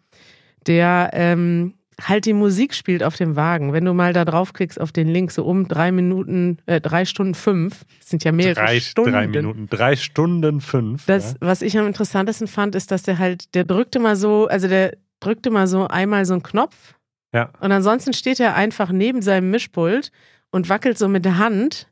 der 0.66 1.10
ähm, 1.12 1.74
halt 2.00 2.26
die 2.26 2.32
Musik 2.32 2.74
spielt 2.74 3.02
auf 3.04 3.16
dem 3.16 3.36
Wagen. 3.36 3.72
Wenn 3.72 3.84
du 3.84 3.92
mal 3.94 4.12
da 4.12 4.24
draufklickst 4.24 4.80
auf 4.80 4.92
den 4.92 5.08
Link, 5.08 5.30
so 5.30 5.44
um 5.44 5.68
drei 5.68 5.92
Minuten, 5.92 6.58
äh, 6.66 6.80
drei 6.80 7.04
Stunden 7.04 7.34
fünf, 7.34 7.84
das 8.00 8.08
sind 8.10 8.24
ja 8.24 8.32
mehrere 8.32 8.54
Drei, 8.54 8.80
Stunden. 8.80 9.12
drei 9.12 9.26
Minuten, 9.28 9.68
drei 9.68 9.96
Stunden 9.96 10.60
fünf. 10.60 11.06
Das, 11.06 11.32
ja. 11.32 11.36
was 11.40 11.62
ich 11.62 11.78
am 11.78 11.86
interessantesten 11.86 12.48
fand, 12.48 12.74
ist, 12.74 12.90
dass 12.90 13.02
der 13.04 13.18
halt, 13.18 13.54
der 13.54 13.64
drückte 13.64 13.98
mal 14.00 14.16
so, 14.16 14.46
also 14.48 14.68
der 14.68 14.96
drückte 15.20 15.50
mal 15.50 15.66
so 15.66 15.86
einmal 15.86 16.24
so 16.26 16.34
einen 16.34 16.42
Knopf 16.42 16.94
Ja. 17.32 17.50
und 17.60 17.72
ansonsten 17.72 18.12
steht 18.12 18.40
er 18.40 18.54
einfach 18.56 18.90
neben 18.90 19.22
seinem 19.22 19.50
Mischpult 19.50 20.10
und 20.50 20.68
wackelt 20.68 20.98
so 20.98 21.08
mit 21.08 21.24
der 21.24 21.38
Hand, 21.38 21.88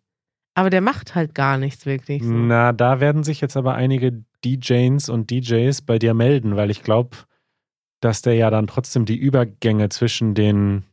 aber 0.54 0.68
der 0.68 0.80
macht 0.80 1.14
halt 1.14 1.35
gar 1.35 1.56
nichts 1.58 1.87
wirklich. 1.87 2.22
So. 2.24 2.30
Na, 2.32 2.72
da 2.72 3.00
werden 3.00 3.22
sich 3.24 3.40
jetzt 3.40 3.56
aber 3.56 3.74
einige 3.74 4.22
DJs 4.44 5.09
und 5.09 5.31
DJs 5.31 5.83
bei 5.83 5.98
dir 5.98 6.14
melden, 6.14 6.57
weil 6.57 6.70
ich 6.70 6.83
glaube, 6.83 7.16
dass 8.00 8.22
der 8.22 8.35
ja 8.35 8.50
dann 8.50 8.66
trotzdem 8.66 9.05
die 9.05 9.16
Übergänge 9.16 9.88
zwischen 9.88 10.35
den 10.35 10.85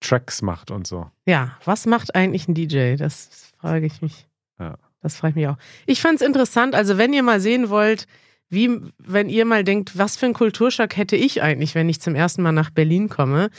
Tracks 0.00 0.42
macht 0.42 0.70
und 0.70 0.86
so. 0.86 1.10
Ja, 1.26 1.56
was 1.64 1.86
macht 1.86 2.14
eigentlich 2.14 2.48
ein 2.48 2.54
DJ? 2.54 2.96
Das 2.96 3.52
frage 3.58 3.86
ich 3.86 4.02
mich. 4.02 4.26
Ja. 4.58 4.76
Das 5.00 5.16
frage 5.16 5.32
ich 5.32 5.36
mich 5.36 5.48
auch. 5.48 5.58
Ich 5.86 6.00
fand 6.00 6.20
es 6.20 6.26
interessant, 6.26 6.74
also 6.74 6.96
wenn 6.96 7.12
ihr 7.12 7.22
mal 7.22 7.40
sehen 7.40 7.68
wollt, 7.68 8.06
wie 8.48 8.80
wenn 8.98 9.28
ihr 9.28 9.44
mal 9.44 9.64
denkt, 9.64 9.98
was 9.98 10.16
für 10.16 10.26
einen 10.26 10.34
Kulturschock 10.34 10.96
hätte 10.96 11.16
ich 11.16 11.42
eigentlich, 11.42 11.74
wenn 11.74 11.88
ich 11.88 12.00
zum 12.00 12.14
ersten 12.14 12.42
Mal 12.42 12.52
nach 12.52 12.70
Berlin 12.70 13.08
komme, 13.08 13.50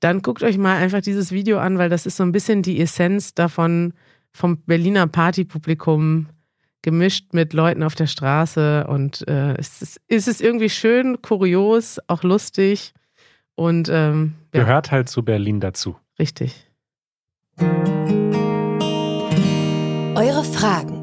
dann 0.00 0.22
guckt 0.22 0.42
euch 0.42 0.58
mal 0.58 0.76
einfach 0.76 1.00
dieses 1.00 1.30
Video 1.30 1.58
an, 1.58 1.78
weil 1.78 1.88
das 1.88 2.06
ist 2.06 2.16
so 2.16 2.22
ein 2.22 2.32
bisschen 2.32 2.62
die 2.62 2.80
Essenz 2.80 3.34
davon 3.34 3.94
vom 4.32 4.58
Berliner 4.62 5.06
Partypublikum 5.06 6.26
gemischt 6.82 7.32
mit 7.32 7.52
Leuten 7.52 7.82
auf 7.82 7.94
der 7.94 8.06
Straße 8.06 8.86
und 8.86 9.26
äh, 9.28 9.54
es, 9.56 9.82
ist, 9.82 10.00
es 10.08 10.28
ist 10.28 10.40
irgendwie 10.40 10.70
schön, 10.70 11.20
kurios, 11.22 11.98
auch 12.06 12.22
lustig 12.22 12.94
und 13.54 13.88
ähm, 13.90 14.34
ja. 14.54 14.60
gehört 14.60 14.90
halt 14.90 15.08
zu 15.08 15.22
Berlin 15.22 15.60
dazu. 15.60 15.96
Richtig. 16.18 16.66
Eure 20.14 20.44
Fragen. 20.44 21.00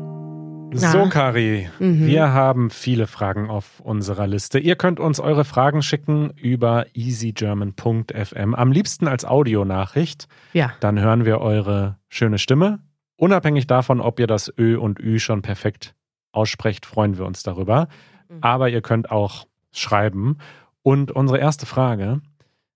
So, 0.73 1.07
Kari, 1.09 1.69
mhm. 1.79 2.05
wir 2.05 2.33
haben 2.33 2.69
viele 2.69 3.07
Fragen 3.07 3.49
auf 3.49 3.79
unserer 3.79 4.27
Liste. 4.27 4.59
Ihr 4.59 4.75
könnt 4.75 4.99
uns 4.99 5.19
eure 5.19 5.45
Fragen 5.45 5.81
schicken 5.81 6.31
über 6.35 6.85
easygerman.fm. 6.93 8.53
Am 8.53 8.71
liebsten 8.71 9.07
als 9.07 9.25
Audionachricht. 9.25 10.27
Ja. 10.53 10.73
Dann 10.79 10.99
hören 10.99 11.25
wir 11.25 11.39
eure 11.39 11.97
schöne 12.09 12.37
Stimme. 12.37 12.79
Unabhängig 13.17 13.67
davon, 13.67 13.99
ob 13.99 14.19
ihr 14.19 14.27
das 14.27 14.53
Ö 14.57 14.77
und 14.77 14.99
Ü 14.99 15.19
schon 15.19 15.41
perfekt 15.41 15.95
aussprecht, 16.31 16.85
freuen 16.85 17.17
wir 17.17 17.25
uns 17.25 17.43
darüber. 17.43 17.87
Mhm. 18.29 18.37
Aber 18.41 18.69
ihr 18.69 18.81
könnt 18.81 19.11
auch 19.11 19.47
schreiben. 19.71 20.37
Und 20.83 21.11
unsere 21.11 21.39
erste 21.39 21.65
Frage 21.65 22.21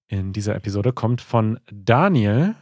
in 0.07 0.33
dieser 0.33 0.55
Episode 0.55 0.91
kommt 0.91 1.21
von 1.21 1.59
Daniel 1.71 2.55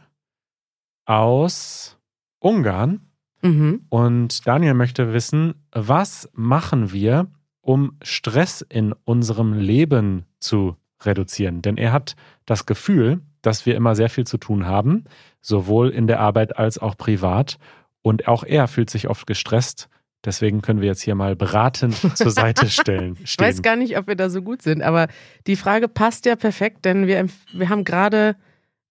aus 1.06 1.98
Ungarn. 2.38 3.10
Mhm. 3.42 3.86
Und 3.88 4.46
Daniel 4.46 4.74
möchte 4.74 5.12
wissen, 5.12 5.54
was 5.72 6.28
machen 6.34 6.92
wir, 6.92 7.28
um 7.62 7.96
Stress 8.02 8.60
in 8.60 8.92
unserem 9.04 9.54
Leben 9.54 10.26
zu 10.38 10.76
reduzieren? 11.02 11.62
Denn 11.62 11.78
er 11.78 11.92
hat 11.92 12.14
das 12.44 12.66
Gefühl, 12.66 13.22
dass 13.42 13.66
wir 13.66 13.76
immer 13.76 13.94
sehr 13.94 14.10
viel 14.10 14.26
zu 14.26 14.38
tun 14.38 14.66
haben, 14.66 15.04
sowohl 15.40 15.90
in 15.90 16.06
der 16.06 16.20
Arbeit 16.20 16.58
als 16.58 16.78
auch 16.78 16.96
privat. 16.96 17.58
Und 18.02 18.28
auch 18.28 18.44
er 18.44 18.68
fühlt 18.68 18.90
sich 18.90 19.08
oft 19.08 19.26
gestresst. 19.26 19.88
Deswegen 20.24 20.60
können 20.60 20.80
wir 20.80 20.88
jetzt 20.88 21.02
hier 21.02 21.14
mal 21.14 21.34
beratend 21.34 21.96
zur 22.16 22.30
Seite 22.30 22.68
stellen. 22.68 23.16
ich 23.22 23.38
weiß 23.38 23.62
gar 23.62 23.76
nicht, 23.76 23.96
ob 23.98 24.06
wir 24.06 24.16
da 24.16 24.28
so 24.28 24.42
gut 24.42 24.62
sind, 24.62 24.82
aber 24.82 25.08
die 25.46 25.56
Frage 25.56 25.88
passt 25.88 26.26
ja 26.26 26.36
perfekt, 26.36 26.84
denn 26.84 27.06
wir, 27.06 27.26
wir 27.52 27.68
haben 27.68 27.84
gerade 27.84 28.36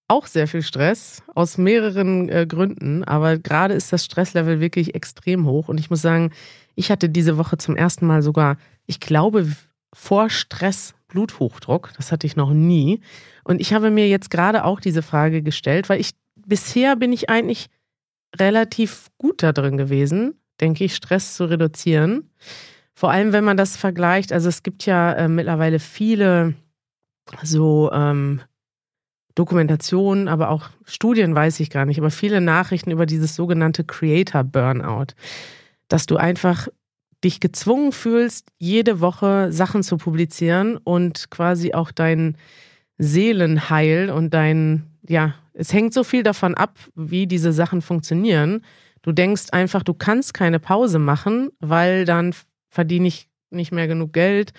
auch 0.07 0.25
sehr 0.25 0.47
viel 0.47 0.63
Stress 0.63 1.21
aus 1.35 1.59
mehreren 1.59 2.29
äh, 2.29 2.47
Gründen, 2.47 3.03
aber 3.03 3.37
gerade 3.37 3.75
ist 3.75 3.93
das 3.93 4.03
Stresslevel 4.03 4.59
wirklich 4.59 4.95
extrem 4.95 5.45
hoch 5.45 5.69
und 5.69 5.79
ich 5.79 5.91
muss 5.91 6.01
sagen, 6.01 6.31
ich 6.73 6.89
hatte 6.89 7.09
diese 7.09 7.37
Woche 7.37 7.57
zum 7.57 7.75
ersten 7.75 8.07
Mal 8.07 8.23
sogar, 8.23 8.57
ich 8.87 8.99
glaube, 8.99 9.47
vor 9.93 10.31
Stress 10.31 10.95
Bluthochdruck. 11.09 11.91
Das 11.97 12.11
hatte 12.11 12.25
ich 12.25 12.35
noch 12.35 12.51
nie. 12.51 13.01
Und 13.43 13.59
ich 13.59 13.73
habe 13.73 13.91
mir 13.91 14.07
jetzt 14.07 14.29
gerade 14.29 14.63
auch 14.63 14.79
diese 14.79 15.01
Frage 15.01 15.41
gestellt, 15.41 15.89
weil 15.89 15.99
ich 15.99 16.11
bisher 16.35 16.95
bin 16.95 17.11
ich 17.11 17.29
eigentlich 17.29 17.67
relativ 18.37 19.09
gut 19.17 19.43
da 19.43 19.51
drin 19.51 19.77
gewesen, 19.77 20.35
denke 20.61 20.83
ich, 20.83 20.95
Stress 20.95 21.35
zu 21.35 21.45
reduzieren. 21.45 22.29
Vor 22.93 23.11
allem, 23.11 23.33
wenn 23.33 23.43
man 23.43 23.57
das 23.57 23.77
vergleicht. 23.77 24.31
Also 24.31 24.49
es 24.49 24.63
gibt 24.63 24.85
ja 24.85 25.13
äh, 25.13 25.27
mittlerweile 25.27 25.79
viele 25.79 26.53
so 27.43 27.91
ähm, 27.93 28.41
Dokumentationen, 29.35 30.27
aber 30.27 30.49
auch 30.49 30.69
Studien 30.85 31.33
weiß 31.33 31.59
ich 31.61 31.69
gar 31.69 31.85
nicht, 31.85 31.99
aber 31.99 32.11
viele 32.11 32.41
Nachrichten 32.41 32.91
über 32.91 33.05
dieses 33.05 33.35
sogenannte 33.35 33.83
Creator 33.83 34.43
Burnout, 34.43 35.13
dass 35.87 36.07
du 36.07 36.17
einfach 36.17 36.67
dich 37.23 37.39
gezwungen 37.39 37.91
fühlst, 37.91 38.47
jede 38.57 39.01
Woche 39.01 39.51
Sachen 39.51 39.83
zu 39.83 39.97
publizieren 39.97 40.77
und 40.77 41.29
quasi 41.29 41.73
auch 41.73 41.91
dein 41.91 42.37
Seelenheil 42.97 44.09
und 44.09 44.33
dein, 44.33 44.85
ja, 45.07 45.35
es 45.53 45.73
hängt 45.73 45.93
so 45.93 46.03
viel 46.03 46.23
davon 46.23 46.55
ab, 46.55 46.77
wie 46.95 47.27
diese 47.27 47.51
Sachen 47.51 47.81
funktionieren. 47.81 48.63
Du 49.01 49.11
denkst 49.11 49.47
einfach, 49.51 49.83
du 49.83 49.93
kannst 49.93 50.33
keine 50.33 50.59
Pause 50.59 50.99
machen, 50.99 51.49
weil 51.59 52.05
dann 52.05 52.33
verdiene 52.69 53.07
ich 53.07 53.29
nicht 53.49 53.71
mehr 53.71 53.87
genug 53.87 54.13
Geld 54.13 54.53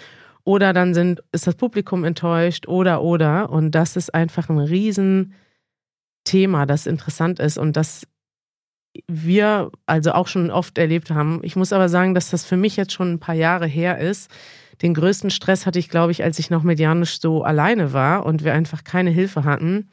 oder 0.44 0.72
dann 0.72 0.94
sind, 0.94 1.22
ist 1.32 1.46
das 1.46 1.54
Publikum 1.54 2.04
enttäuscht 2.04 2.66
oder 2.66 3.02
oder. 3.02 3.50
Und 3.50 3.70
das 3.72 3.96
ist 3.96 4.14
einfach 4.14 4.48
ein 4.48 4.58
Riesenthema, 4.58 5.34
das 6.66 6.86
interessant 6.86 7.38
ist 7.38 7.58
und 7.58 7.76
das 7.76 8.06
wir 9.06 9.70
also 9.86 10.12
auch 10.12 10.28
schon 10.28 10.50
oft 10.50 10.78
erlebt 10.78 11.10
haben. 11.10 11.40
Ich 11.42 11.56
muss 11.56 11.72
aber 11.72 11.88
sagen, 11.88 12.14
dass 12.14 12.30
das 12.30 12.44
für 12.44 12.56
mich 12.56 12.76
jetzt 12.76 12.92
schon 12.92 13.12
ein 13.12 13.20
paar 13.20 13.34
Jahre 13.34 13.66
her 13.66 13.98
ist. 13.98 14.30
Den 14.82 14.94
größten 14.94 15.30
Stress 15.30 15.66
hatte 15.66 15.78
ich, 15.78 15.88
glaube 15.88 16.12
ich, 16.12 16.24
als 16.24 16.38
ich 16.38 16.50
noch 16.50 16.64
Janusz 16.64 17.20
so 17.20 17.42
alleine 17.44 17.92
war 17.92 18.24
und 18.26 18.44
wir 18.44 18.54
einfach 18.54 18.82
keine 18.82 19.10
Hilfe 19.10 19.44
hatten. 19.44 19.90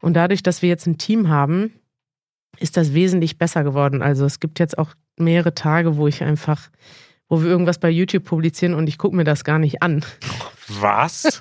Und 0.00 0.14
dadurch, 0.14 0.42
dass 0.42 0.62
wir 0.62 0.68
jetzt 0.68 0.86
ein 0.86 0.98
Team 0.98 1.28
haben, 1.28 1.72
ist 2.58 2.76
das 2.76 2.94
wesentlich 2.94 3.38
besser 3.38 3.64
geworden. 3.64 4.02
Also 4.02 4.24
es 4.24 4.40
gibt 4.40 4.58
jetzt 4.58 4.78
auch 4.78 4.94
mehrere 5.16 5.54
Tage, 5.54 5.96
wo 5.96 6.08
ich 6.08 6.22
einfach 6.22 6.70
wo 7.30 7.42
wir 7.42 7.48
irgendwas 7.48 7.78
bei 7.78 7.88
YouTube 7.88 8.24
publizieren 8.24 8.74
und 8.74 8.88
ich 8.88 8.98
gucke 8.98 9.16
mir 9.16 9.24
das 9.24 9.44
gar 9.44 9.58
nicht 9.58 9.82
an. 9.82 10.04
Was? 10.68 11.40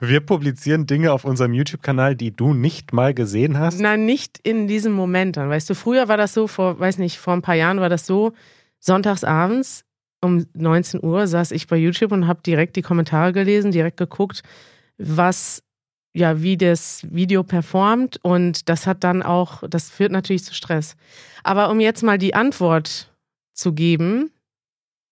Wir 0.00 0.20
publizieren 0.20 0.86
Dinge 0.86 1.12
auf 1.12 1.24
unserem 1.24 1.54
YouTube-Kanal, 1.54 2.16
die 2.16 2.30
du 2.30 2.54
nicht 2.54 2.92
mal 2.92 3.14
gesehen 3.14 3.58
hast? 3.58 3.80
Nein, 3.80 4.04
nicht 4.04 4.38
in 4.42 4.68
diesem 4.68 4.92
Moment 4.92 5.36
dann. 5.36 5.48
Weißt 5.48 5.68
du, 5.70 5.74
früher 5.74 6.08
war 6.08 6.16
das 6.16 6.34
so, 6.34 6.46
vor, 6.46 6.78
weiß 6.78 6.98
nicht, 6.98 7.18
vor 7.18 7.34
ein 7.34 7.42
paar 7.42 7.54
Jahren 7.54 7.80
war 7.80 7.88
das 7.88 8.06
so, 8.06 8.32
sonntagsabends 8.78 9.84
um 10.22 10.46
19 10.54 11.02
Uhr 11.02 11.26
saß 11.26 11.50
ich 11.50 11.66
bei 11.66 11.76
YouTube 11.76 12.12
und 12.12 12.26
habe 12.26 12.40
direkt 12.42 12.76
die 12.76 12.82
Kommentare 12.82 13.32
gelesen, 13.32 13.72
direkt 13.72 13.96
geguckt, 13.96 14.42
was, 14.96 15.62
ja, 16.14 16.42
wie 16.42 16.56
das 16.56 17.04
Video 17.10 17.42
performt 17.42 18.20
und 18.22 18.68
das 18.68 18.86
hat 18.86 19.04
dann 19.04 19.22
auch, 19.22 19.64
das 19.68 19.90
führt 19.90 20.12
natürlich 20.12 20.44
zu 20.44 20.54
Stress. 20.54 20.96
Aber 21.42 21.70
um 21.70 21.80
jetzt 21.80 22.02
mal 22.02 22.18
die 22.18 22.34
Antwort 22.34 23.12
zu 23.52 23.72
geben, 23.72 24.30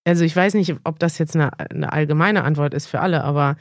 also 0.05 0.23
ich 0.23 0.35
weiß 0.35 0.53
nicht, 0.53 0.75
ob 0.83 0.97
das 0.99 1.17
jetzt 1.17 1.35
eine, 1.35 1.59
eine, 1.59 1.91
allgemeine 1.91 2.43
Antwort 2.43 2.73
ist 2.73 2.87
für 2.87 3.01
alle, 3.01 3.23
aber 3.23 3.57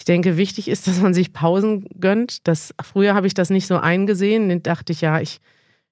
ich 0.00 0.06
denke, 0.06 0.38
wichtig 0.38 0.68
ist, 0.68 0.86
dass 0.86 0.98
man 1.02 1.12
sich 1.12 1.34
Pausen 1.34 1.86
gönnt. 2.00 2.48
Das, 2.48 2.74
früher 2.82 3.14
habe 3.14 3.26
ich 3.26 3.34
das 3.34 3.50
nicht 3.50 3.66
so 3.66 3.76
eingesehen. 3.76 4.48
Dann 4.48 4.62
dachte 4.62 4.94
ich, 4.94 5.02
ja, 5.02 5.20
ich, 5.20 5.40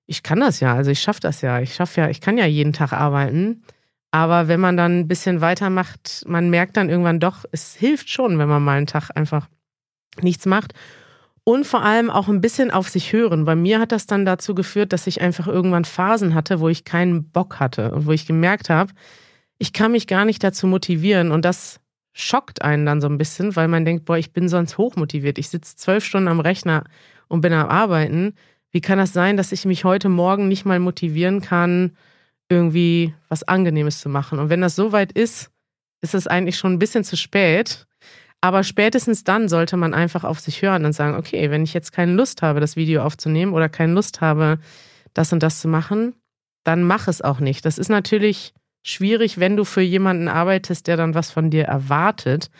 ich 0.06 0.22
kann 0.22 0.40
das 0.40 0.60
ja, 0.60 0.74
also 0.74 0.90
ich 0.90 1.00
schaffe 1.00 1.20
das 1.20 1.42
ja. 1.42 1.60
Ich 1.60 1.74
schaffe 1.74 2.00
ja, 2.00 2.08
ich 2.08 2.22
kann 2.22 2.38
ja 2.38 2.46
jeden 2.46 2.72
Tag 2.72 2.94
arbeiten. 2.94 3.64
Aber 4.10 4.48
wenn 4.48 4.60
man 4.60 4.78
dann 4.78 5.00
ein 5.00 5.08
bisschen 5.08 5.42
weitermacht, 5.42 6.24
man 6.26 6.48
merkt 6.48 6.78
dann 6.78 6.88
irgendwann 6.88 7.20
doch, 7.20 7.44
es 7.52 7.74
hilft 7.74 8.08
schon, 8.08 8.38
wenn 8.38 8.48
man 8.48 8.64
mal 8.64 8.78
einen 8.78 8.86
Tag 8.86 9.10
einfach 9.14 9.46
nichts 10.22 10.46
macht. 10.46 10.72
Und 11.44 11.66
vor 11.66 11.82
allem 11.82 12.08
auch 12.08 12.28
ein 12.28 12.40
bisschen 12.40 12.70
auf 12.70 12.88
sich 12.88 13.12
hören. 13.12 13.44
Bei 13.44 13.56
mir 13.56 13.78
hat 13.78 13.92
das 13.92 14.06
dann 14.06 14.24
dazu 14.24 14.54
geführt, 14.54 14.94
dass 14.94 15.06
ich 15.06 15.20
einfach 15.20 15.46
irgendwann 15.46 15.84
Phasen 15.84 16.34
hatte, 16.34 16.60
wo 16.60 16.70
ich 16.70 16.84
keinen 16.84 17.30
Bock 17.30 17.60
hatte 17.60 17.92
und 17.92 18.06
wo 18.06 18.12
ich 18.12 18.26
gemerkt 18.26 18.70
habe, 18.70 18.90
ich 19.58 19.74
kann 19.74 19.92
mich 19.92 20.06
gar 20.06 20.24
nicht 20.24 20.42
dazu 20.42 20.66
motivieren 20.66 21.30
und 21.30 21.44
das 21.44 21.78
schockt 22.18 22.62
einen 22.62 22.84
dann 22.84 23.00
so 23.00 23.08
ein 23.08 23.16
bisschen, 23.16 23.54
weil 23.54 23.68
man 23.68 23.84
denkt, 23.84 24.04
boah, 24.04 24.18
ich 24.18 24.32
bin 24.32 24.48
sonst 24.48 24.76
hochmotiviert. 24.76 25.38
Ich 25.38 25.48
sitze 25.50 25.76
zwölf 25.76 26.04
Stunden 26.04 26.28
am 26.28 26.40
Rechner 26.40 26.84
und 27.28 27.42
bin 27.42 27.52
am 27.52 27.68
Arbeiten. 27.68 28.34
Wie 28.72 28.80
kann 28.80 28.98
das 28.98 29.12
sein, 29.12 29.36
dass 29.36 29.52
ich 29.52 29.64
mich 29.64 29.84
heute 29.84 30.08
Morgen 30.08 30.48
nicht 30.48 30.64
mal 30.64 30.80
motivieren 30.80 31.40
kann, 31.40 31.96
irgendwie 32.48 33.14
was 33.28 33.44
Angenehmes 33.44 34.00
zu 34.00 34.08
machen? 34.08 34.40
Und 34.40 34.50
wenn 34.50 34.60
das 34.60 34.74
so 34.74 34.90
weit 34.90 35.12
ist, 35.12 35.50
ist 36.00 36.14
es 36.14 36.26
eigentlich 36.26 36.58
schon 36.58 36.72
ein 36.72 36.78
bisschen 36.80 37.04
zu 37.04 37.16
spät. 37.16 37.86
Aber 38.40 38.64
spätestens 38.64 39.22
dann 39.22 39.48
sollte 39.48 39.76
man 39.76 39.94
einfach 39.94 40.24
auf 40.24 40.40
sich 40.40 40.60
hören 40.62 40.84
und 40.84 40.92
sagen, 40.94 41.16
okay, 41.16 41.52
wenn 41.52 41.62
ich 41.62 41.72
jetzt 41.72 41.92
keine 41.92 42.14
Lust 42.14 42.42
habe, 42.42 42.58
das 42.58 42.74
Video 42.74 43.02
aufzunehmen 43.02 43.52
oder 43.52 43.68
keine 43.68 43.92
Lust 43.92 44.20
habe, 44.20 44.58
das 45.14 45.32
und 45.32 45.42
das 45.42 45.60
zu 45.60 45.68
machen, 45.68 46.14
dann 46.64 46.82
mach 46.82 47.06
es 47.06 47.22
auch 47.22 47.38
nicht. 47.38 47.64
Das 47.64 47.78
ist 47.78 47.88
natürlich 47.88 48.54
schwierig, 48.88 49.38
wenn 49.38 49.56
du 49.56 49.64
für 49.64 49.80
jemanden 49.80 50.28
arbeitest, 50.28 50.86
der 50.86 50.96
dann 50.96 51.14
was 51.14 51.30
von 51.30 51.50
dir 51.50 51.64
erwartet 51.64 52.50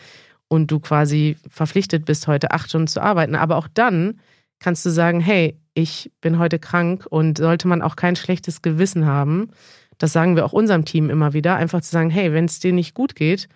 und 0.47 0.71
du 0.71 0.79
quasi 0.79 1.37
verpflichtet 1.49 2.05
bist, 2.05 2.27
heute 2.27 2.51
acht 2.51 2.69
Stunden 2.69 2.87
zu 2.87 3.01
arbeiten. 3.01 3.35
Aber 3.35 3.57
auch 3.57 3.67
dann 3.73 4.19
kannst 4.59 4.85
du 4.85 4.89
sagen, 4.89 5.19
hey, 5.19 5.59
ich 5.73 6.11
bin 6.21 6.39
heute 6.39 6.59
krank 6.59 7.05
und 7.09 7.37
sollte 7.37 7.67
man 7.67 7.81
auch 7.81 7.95
kein 7.95 8.15
schlechtes 8.15 8.61
Gewissen 8.61 9.05
haben. 9.05 9.49
Das 9.97 10.13
sagen 10.13 10.35
wir 10.35 10.45
auch 10.45 10.53
unserem 10.53 10.85
Team 10.85 11.09
immer 11.09 11.33
wieder, 11.33 11.55
einfach 11.55 11.81
zu 11.81 11.91
sagen, 11.91 12.09
hey, 12.09 12.33
wenn 12.33 12.45
es 12.45 12.59
dir 12.59 12.73
nicht 12.73 12.93
gut 12.93 13.15
geht, 13.15 13.47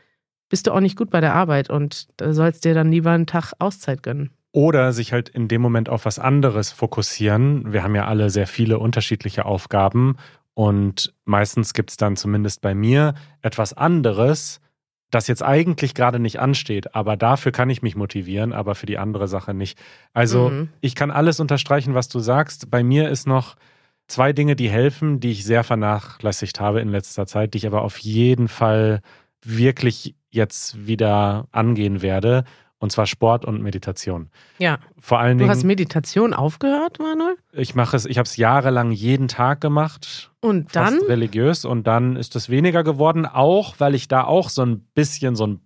bist 0.49 0.67
du 0.67 0.71
auch 0.71 0.79
nicht 0.79 0.97
gut 0.97 1.09
bei 1.09 1.19
der 1.19 1.33
Arbeit 1.33 1.69
und 1.69 2.07
sollst 2.21 2.63
dir 2.63 2.73
dann 2.73 2.91
lieber 2.91 3.11
einen 3.11 3.27
Tag 3.27 3.53
Auszeit 3.59 4.03
gönnen. 4.03 4.31
Oder 4.51 4.93
sich 4.93 5.13
halt 5.13 5.29
in 5.29 5.47
dem 5.47 5.61
Moment 5.61 5.89
auf 5.89 6.05
was 6.05 6.19
anderes 6.19 6.71
fokussieren. 6.71 7.73
Wir 7.73 7.81
haben 7.81 7.95
ja 7.95 8.05
alle 8.05 8.29
sehr 8.29 8.45
viele 8.45 8.77
unterschiedliche 8.77 9.45
Aufgaben 9.45 10.17
und 10.53 11.13
meistens 11.25 11.73
gibt 11.73 11.91
es 11.91 11.97
dann 11.97 12.15
zumindest 12.15 12.61
bei 12.61 12.75
mir 12.75 13.15
etwas 13.41 13.73
anderes, 13.73 14.59
das 15.09 15.27
jetzt 15.27 15.43
eigentlich 15.43 15.93
gerade 15.93 16.19
nicht 16.19 16.39
ansteht, 16.39 16.95
aber 16.95 17.17
dafür 17.17 17.51
kann 17.51 17.69
ich 17.69 17.81
mich 17.81 17.95
motivieren, 17.95 18.53
aber 18.53 18.75
für 18.75 18.85
die 18.85 18.97
andere 18.97 19.27
Sache 19.27 19.53
nicht. 19.53 19.79
Also 20.13 20.49
mhm. 20.49 20.69
ich 20.81 20.95
kann 20.95 21.11
alles 21.11 21.39
unterstreichen, 21.39 21.93
was 21.93 22.07
du 22.07 22.19
sagst. 22.19 22.71
Bei 22.71 22.83
mir 22.83 23.09
ist 23.09 23.27
noch 23.27 23.55
zwei 24.07 24.33
Dinge, 24.33 24.55
die 24.55 24.69
helfen, 24.69 25.19
die 25.19 25.31
ich 25.31 25.45
sehr 25.45 25.63
vernachlässigt 25.63 26.59
habe 26.59 26.81
in 26.81 26.89
letzter 26.89 27.27
Zeit, 27.27 27.53
die 27.53 27.59
ich 27.59 27.67
aber 27.67 27.83
auf 27.83 27.97
jeden 27.99 28.47
Fall 28.47 29.01
wirklich 29.43 30.15
jetzt 30.31 30.87
wieder 30.87 31.47
angehen 31.51 32.01
werde. 32.01 32.43
Und 32.83 32.91
zwar 32.91 33.05
Sport 33.07 33.45
und 33.45 33.61
Meditation. 33.61 34.29
Ja. 34.57 34.77
Vor 34.99 35.17
allen 35.19 35.37
Du 35.37 35.43
Dingen, 35.43 35.51
hast 35.51 35.63
Meditation 35.63 36.33
aufgehört, 36.33 36.99
Manuel? 36.99 37.37
ich 37.53 37.75
mache 37.75 37.95
es, 37.95 38.05
ich 38.05 38.17
habe 38.17 38.27
es 38.27 38.35
jahrelang 38.35 38.91
jeden 38.91 39.29
Tag 39.29 39.61
gemacht. 39.61 40.31
Und 40.41 40.75
dann? 40.75 40.95
fast 40.99 41.07
religiös 41.07 41.63
und 41.63 41.87
dann 41.87 42.17
ist 42.17 42.35
es 42.35 42.49
weniger 42.49 42.83
geworden, 42.83 43.25
auch 43.25 43.75
weil 43.77 43.95
ich 43.95 44.09
da 44.09 44.25
auch 44.25 44.49
so 44.49 44.63
ein 44.65 44.81
bisschen 44.95 45.37
so 45.37 45.47
ein 45.47 45.61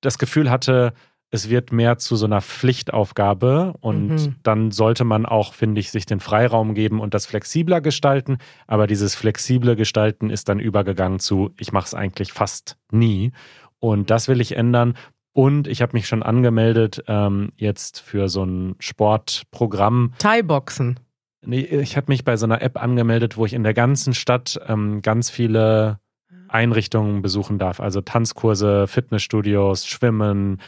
das 0.00 0.16
Gefühl 0.16 0.50
hatte, 0.50 0.94
es 1.30 1.50
wird 1.50 1.72
mehr 1.72 1.98
zu 1.98 2.16
so 2.16 2.24
einer 2.24 2.40
Pflichtaufgabe 2.40 3.74
und 3.80 4.06
Mhm. 4.08 4.34
dann 4.42 4.70
sollte 4.70 5.04
man 5.04 5.26
auch, 5.26 5.52
finde 5.52 5.80
ich, 5.80 5.90
sich 5.90 6.06
den 6.06 6.20
Freiraum 6.20 6.74
geben 6.74 7.00
und 7.00 7.12
das 7.12 7.26
flexibler 7.26 7.82
gestalten. 7.82 8.38
Aber 8.66 8.86
dieses 8.86 9.14
flexible 9.14 9.76
Gestalten 9.76 10.30
ist 10.30 10.48
dann 10.48 10.58
übergegangen 10.60 11.18
zu, 11.18 11.50
ich 11.58 11.72
mache 11.72 11.86
es 11.86 11.94
eigentlich 11.94 12.32
fast 12.32 12.78
nie. 12.90 13.32
Und 13.78 14.10
das 14.10 14.28
will 14.28 14.40
ich 14.40 14.56
ändern. 14.56 14.94
Und 15.36 15.68
ich 15.68 15.82
habe 15.82 15.92
mich 15.92 16.08
schon 16.08 16.22
angemeldet 16.22 17.04
ähm, 17.08 17.52
jetzt 17.56 18.00
für 18.00 18.30
so 18.30 18.42
ein 18.42 18.74
Sportprogramm. 18.78 20.14
Thai-Boxen. 20.18 20.98
Nee, 21.44 21.60
ich 21.60 21.98
habe 21.98 22.06
mich 22.08 22.24
bei 22.24 22.38
so 22.38 22.46
einer 22.46 22.62
App 22.62 22.82
angemeldet, 22.82 23.36
wo 23.36 23.44
ich 23.44 23.52
in 23.52 23.62
der 23.62 23.74
ganzen 23.74 24.14
Stadt 24.14 24.58
ähm, 24.66 25.02
ganz 25.02 25.28
viele 25.28 26.00
Einrichtungen 26.48 27.20
besuchen 27.20 27.58
darf. 27.58 27.80
Also 27.80 28.00
Tanzkurse, 28.00 28.86
Fitnessstudios, 28.86 29.86
Schwimmen, 29.86 30.62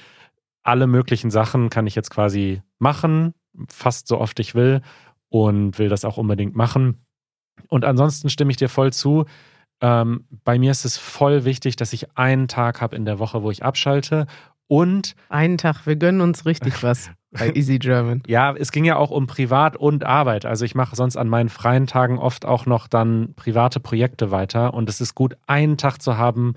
alle 0.63 0.87
möglichen 0.87 1.31
Sachen 1.31 1.71
kann 1.71 1.87
ich 1.87 1.95
jetzt 1.95 2.11
quasi 2.11 2.61
machen, 2.79 3.33
fast 3.71 4.07
so 4.07 4.21
oft 4.21 4.39
ich 4.39 4.55
will 4.55 4.83
und 5.31 5.79
will 5.79 5.89
das 5.89 6.05
auch 6.05 6.19
unbedingt 6.19 6.55
machen. 6.55 7.07
Und 7.69 7.87
ansonsten 7.87 8.29
stimme 8.29 8.51
ich 8.51 8.59
dir 8.59 8.69
voll 8.69 8.93
zu. 8.93 9.25
Ähm, 9.81 10.27
bei 10.45 10.59
mir 10.59 10.73
ist 10.73 10.85
es 10.85 10.99
voll 10.99 11.47
wichtig, 11.47 11.77
dass 11.77 11.95
ich 11.95 12.19
einen 12.19 12.49
Tag 12.49 12.83
habe 12.83 12.97
in 12.97 13.07
der 13.07 13.19
Woche, 13.19 13.43
wo 13.43 13.51
ich 13.51 13.65
abschalte. 13.65 14.27
Und 14.69 15.17
Einen 15.29 15.59
Tag, 15.59 15.87
wir 15.87 15.97
gönnen 15.97 16.21
uns 16.21 16.47
richtig 16.47 16.83
was 16.83 17.11
bei 17.31 17.51
Easy 17.55 17.79
German. 17.79 18.23
ja, 18.27 18.55
es 18.55 18.73
ging 18.73 18.85
ja 18.85 18.97
auch 18.97 19.11
um 19.11 19.27
Privat 19.27 19.77
und 19.77 20.05
Arbeit. 20.05 20.47
Also 20.47 20.65
ich 20.65 20.75
mache 20.75 20.97
sonst 20.97 21.17
an 21.17 21.29
meinen 21.29 21.49
freien 21.49 21.87
Tagen 21.87 22.19
oft 22.19 22.47
auch 22.47 22.65
noch 22.65 22.87
dann 22.87 23.35
private 23.35 23.81
Projekte 23.81 24.31
weiter. 24.31 24.73
Und 24.73 24.89
es 24.89 25.01
ist 25.01 25.15
gut, 25.15 25.37
einen 25.47 25.77
Tag 25.77 26.01
zu 26.01 26.17
haben, 26.17 26.55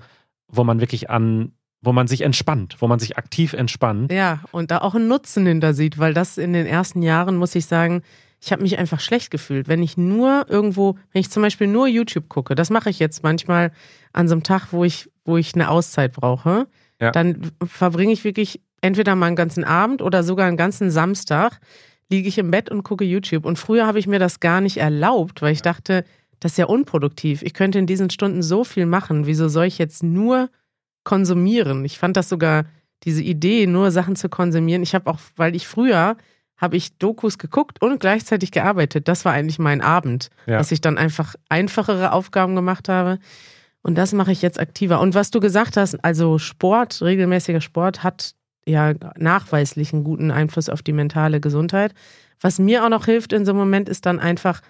wo 0.48 0.64
man 0.64 0.80
wirklich 0.80 1.10
an, 1.10 1.52
wo 1.82 1.92
man 1.92 2.06
sich 2.06 2.22
entspannt, 2.22 2.76
wo 2.80 2.86
man 2.86 2.98
sich 2.98 3.18
aktiv 3.18 3.52
entspannt. 3.52 4.12
Ja, 4.12 4.40
und 4.50 4.70
da 4.70 4.78
auch 4.78 4.94
einen 4.94 5.08
Nutzen 5.08 5.44
hinter 5.46 5.74
sieht, 5.74 5.98
weil 5.98 6.14
das 6.14 6.38
in 6.38 6.52
den 6.52 6.66
ersten 6.66 7.02
Jahren, 7.02 7.36
muss 7.36 7.54
ich 7.54 7.66
sagen, 7.66 8.02
ich 8.40 8.50
habe 8.50 8.62
mich 8.62 8.78
einfach 8.78 9.00
schlecht 9.00 9.30
gefühlt. 9.30 9.68
Wenn 9.68 9.82
ich 9.82 9.96
nur 9.96 10.46
irgendwo, 10.48 10.96
wenn 11.12 11.20
ich 11.20 11.30
zum 11.30 11.42
Beispiel 11.42 11.66
nur 11.66 11.86
YouTube 11.86 12.28
gucke, 12.28 12.54
das 12.54 12.70
mache 12.70 12.90
ich 12.90 12.98
jetzt 12.98 13.22
manchmal 13.22 13.72
an 14.12 14.26
so 14.26 14.34
einem 14.34 14.42
Tag, 14.42 14.68
wo 14.72 14.84
ich, 14.84 15.10
wo 15.24 15.36
ich 15.36 15.54
eine 15.54 15.70
Auszeit 15.70 16.12
brauche, 16.12 16.66
Ja. 17.02 17.10
dann 17.10 17.50
verbringe 17.64 18.12
ich 18.12 18.24
wirklich 18.24 18.60
entweder 18.80 19.14
mal 19.14 19.26
einen 19.26 19.36
ganzen 19.36 19.64
Abend 19.64 20.00
oder 20.02 20.22
sogar 20.22 20.46
einen 20.46 20.56
ganzen 20.56 20.90
Samstag, 20.90 21.60
liege 22.10 22.28
ich 22.28 22.38
im 22.38 22.50
Bett 22.50 22.70
und 22.70 22.82
gucke 22.82 23.04
YouTube. 23.04 23.44
Und 23.44 23.58
früher 23.58 23.86
habe 23.86 23.98
ich 23.98 24.06
mir 24.06 24.18
das 24.18 24.40
gar 24.40 24.60
nicht 24.60 24.76
erlaubt, 24.78 25.42
weil 25.42 25.52
ich 25.52 25.62
dachte, 25.62 26.04
das 26.40 26.52
ist 26.52 26.58
ja 26.58 26.66
unproduktiv. 26.66 27.42
Ich 27.42 27.54
könnte 27.54 27.78
in 27.78 27.86
diesen 27.86 28.10
Stunden 28.10 28.42
so 28.42 28.64
viel 28.64 28.86
machen. 28.86 29.26
Wieso 29.26 29.48
soll 29.48 29.66
ich 29.66 29.78
jetzt 29.78 30.02
nur 30.02 30.48
konsumieren? 31.04 31.84
Ich 31.84 31.98
fand 31.98 32.16
das 32.16 32.28
sogar, 32.28 32.64
diese 33.04 33.22
Idee, 33.22 33.66
nur 33.66 33.90
Sachen 33.90 34.14
zu 34.16 34.28
konsumieren. 34.28 34.82
Ich 34.82 34.94
habe 34.94 35.10
auch, 35.10 35.18
weil 35.36 35.56
ich 35.56 35.66
früher 35.66 36.16
habe 36.56 36.76
ich 36.76 36.96
Dokus 36.98 37.38
geguckt 37.38 37.82
und 37.82 37.98
gleichzeitig 37.98 38.52
gearbeitet. 38.52 39.08
Das 39.08 39.24
war 39.24 39.32
eigentlich 39.32 39.58
mein 39.58 39.80
Abend, 39.80 40.30
Ja. 40.46 40.58
dass 40.58 40.70
ich 40.70 40.80
dann 40.80 40.98
einfach 40.98 41.34
einfachere 41.48 42.12
Aufgaben 42.12 42.54
gemacht 42.54 42.88
habe. 42.88 43.18
Und 43.82 43.96
das 43.96 44.12
mache 44.12 44.32
ich 44.32 44.42
jetzt 44.42 44.60
aktiver. 44.60 45.00
Und 45.00 45.14
was 45.14 45.30
du 45.30 45.40
gesagt 45.40 45.76
hast, 45.76 46.02
also 46.04 46.38
Sport, 46.38 47.02
regelmäßiger 47.02 47.60
Sport 47.60 48.02
hat 48.02 48.34
ja 48.64 48.94
nachweislich 49.16 49.92
einen 49.92 50.04
guten 50.04 50.30
Einfluss 50.30 50.68
auf 50.68 50.82
die 50.82 50.92
mentale 50.92 51.40
Gesundheit. 51.40 51.92
Was 52.40 52.58
mir 52.58 52.84
auch 52.84 52.88
noch 52.88 53.06
hilft 53.06 53.32
in 53.32 53.44
so 53.44 53.52
einem 53.52 53.60
Moment, 53.60 53.88
ist 53.88 54.06
dann 54.06 54.20
einfach 54.20 54.60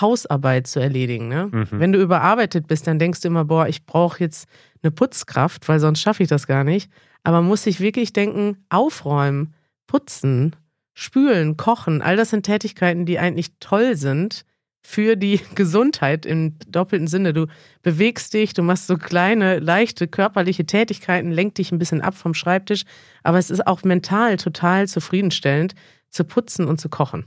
Hausarbeit 0.00 0.68
zu 0.68 0.78
erledigen. 0.78 1.28
Ne? 1.28 1.48
Mhm. 1.50 1.66
Wenn 1.72 1.92
du 1.92 2.00
überarbeitet 2.00 2.68
bist, 2.68 2.86
dann 2.86 3.00
denkst 3.00 3.20
du 3.20 3.28
immer, 3.28 3.44
boah, 3.44 3.66
ich 3.66 3.86
brauche 3.86 4.20
jetzt 4.20 4.48
eine 4.82 4.92
Putzkraft, 4.92 5.68
weil 5.68 5.80
sonst 5.80 6.00
schaffe 6.00 6.22
ich 6.22 6.28
das 6.28 6.46
gar 6.46 6.62
nicht. 6.62 6.90
Aber 7.24 7.42
muss 7.42 7.66
ich 7.66 7.80
wirklich 7.80 8.12
denken, 8.12 8.64
aufräumen, 8.68 9.54
putzen, 9.88 10.54
spülen, 10.94 11.56
kochen, 11.56 12.02
all 12.02 12.16
das 12.16 12.30
sind 12.30 12.46
Tätigkeiten, 12.46 13.04
die 13.04 13.18
eigentlich 13.18 13.50
toll 13.58 13.96
sind 13.96 14.44
für 14.82 15.16
die 15.16 15.40
Gesundheit 15.54 16.26
im 16.26 16.58
doppelten 16.66 17.06
Sinne. 17.06 17.32
Du 17.32 17.46
bewegst 17.82 18.34
dich, 18.34 18.54
du 18.54 18.62
machst 18.62 18.86
so 18.86 18.96
kleine, 18.96 19.58
leichte 19.58 20.08
körperliche 20.08 20.66
Tätigkeiten, 20.66 21.30
lenkt 21.30 21.58
dich 21.58 21.72
ein 21.72 21.78
bisschen 21.78 22.00
ab 22.00 22.14
vom 22.14 22.34
Schreibtisch, 22.34 22.84
aber 23.22 23.38
es 23.38 23.50
ist 23.50 23.66
auch 23.66 23.82
mental 23.82 24.36
total 24.36 24.88
zufriedenstellend 24.88 25.74
zu 26.08 26.24
putzen 26.24 26.66
und 26.66 26.80
zu 26.80 26.88
kochen. 26.88 27.26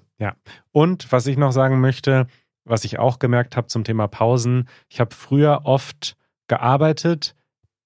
Und 0.72 1.12
was 1.12 1.28
ich 1.28 1.38
noch 1.38 1.52
sagen 1.52 1.80
möchte, 1.80 2.28
was 2.66 2.84
ich 2.84 3.00
auch 3.00 3.20
gemerkt 3.20 3.58
habe 3.58 3.68
zum 3.68 3.84
Thema 3.84 4.08
Pausen, 4.08 4.68
ich 4.90 5.00
habe 5.00 5.14
früher 5.16 5.62
oft 5.64 6.16
gearbeitet 6.48 7.36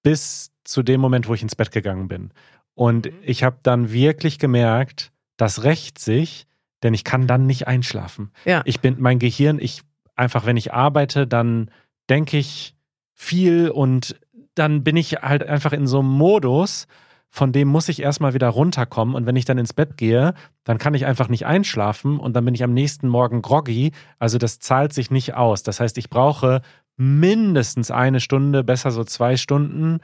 bis 0.02 0.50
zu 0.64 0.82
dem 0.82 1.00
Moment, 1.00 1.28
wo 1.28 1.34
ich 1.34 1.42
ins 1.42 1.56
Bett 1.56 1.72
gegangen 1.72 2.08
bin. 2.08 2.30
Und 2.74 3.10
ich 3.22 3.42
habe 3.42 3.58
dann 3.62 3.92
wirklich 3.92 4.38
gemerkt, 4.38 5.12
das 5.36 5.64
rächt 5.64 5.98
sich, 5.98 6.46
denn 6.82 6.94
ich 6.94 7.04
kann 7.04 7.26
dann 7.26 7.46
nicht 7.46 7.66
einschlafen. 7.66 8.30
Ja. 8.44 8.62
Ich 8.64 8.80
bin, 8.80 8.96
mein 8.98 9.18
Gehirn, 9.18 9.58
ich 9.58 9.82
einfach, 10.16 10.46
wenn 10.46 10.56
ich 10.56 10.72
arbeite, 10.72 11.26
dann 11.26 11.70
denke 12.08 12.38
ich 12.38 12.74
viel 13.14 13.70
und 13.70 14.16
dann 14.54 14.84
bin 14.84 14.96
ich 14.96 15.14
halt 15.22 15.42
einfach 15.44 15.72
in 15.72 15.86
so 15.86 16.00
einem 16.00 16.08
Modus, 16.08 16.86
von 17.30 17.52
dem 17.52 17.68
muss 17.68 17.88
ich 17.88 18.00
erstmal 18.00 18.34
wieder 18.34 18.48
runterkommen. 18.48 19.14
Und 19.14 19.26
wenn 19.26 19.36
ich 19.36 19.44
dann 19.44 19.58
ins 19.58 19.72
Bett 19.72 19.96
gehe, 19.96 20.34
dann 20.64 20.78
kann 20.78 20.94
ich 20.94 21.06
einfach 21.06 21.28
nicht 21.28 21.46
einschlafen 21.46 22.18
und 22.18 22.34
dann 22.34 22.44
bin 22.44 22.54
ich 22.54 22.64
am 22.64 22.72
nächsten 22.72 23.08
Morgen 23.08 23.42
groggy. 23.42 23.92
Also 24.18 24.38
das 24.38 24.58
zahlt 24.60 24.92
sich 24.92 25.10
nicht 25.10 25.34
aus. 25.34 25.62
Das 25.62 25.78
heißt, 25.78 25.98
ich 25.98 26.10
brauche 26.10 26.62
mindestens 26.96 27.90
eine 27.90 28.20
Stunde, 28.20 28.64
besser 28.64 28.90
so 28.90 29.04
zwei 29.04 29.36
Stunden, 29.36 30.00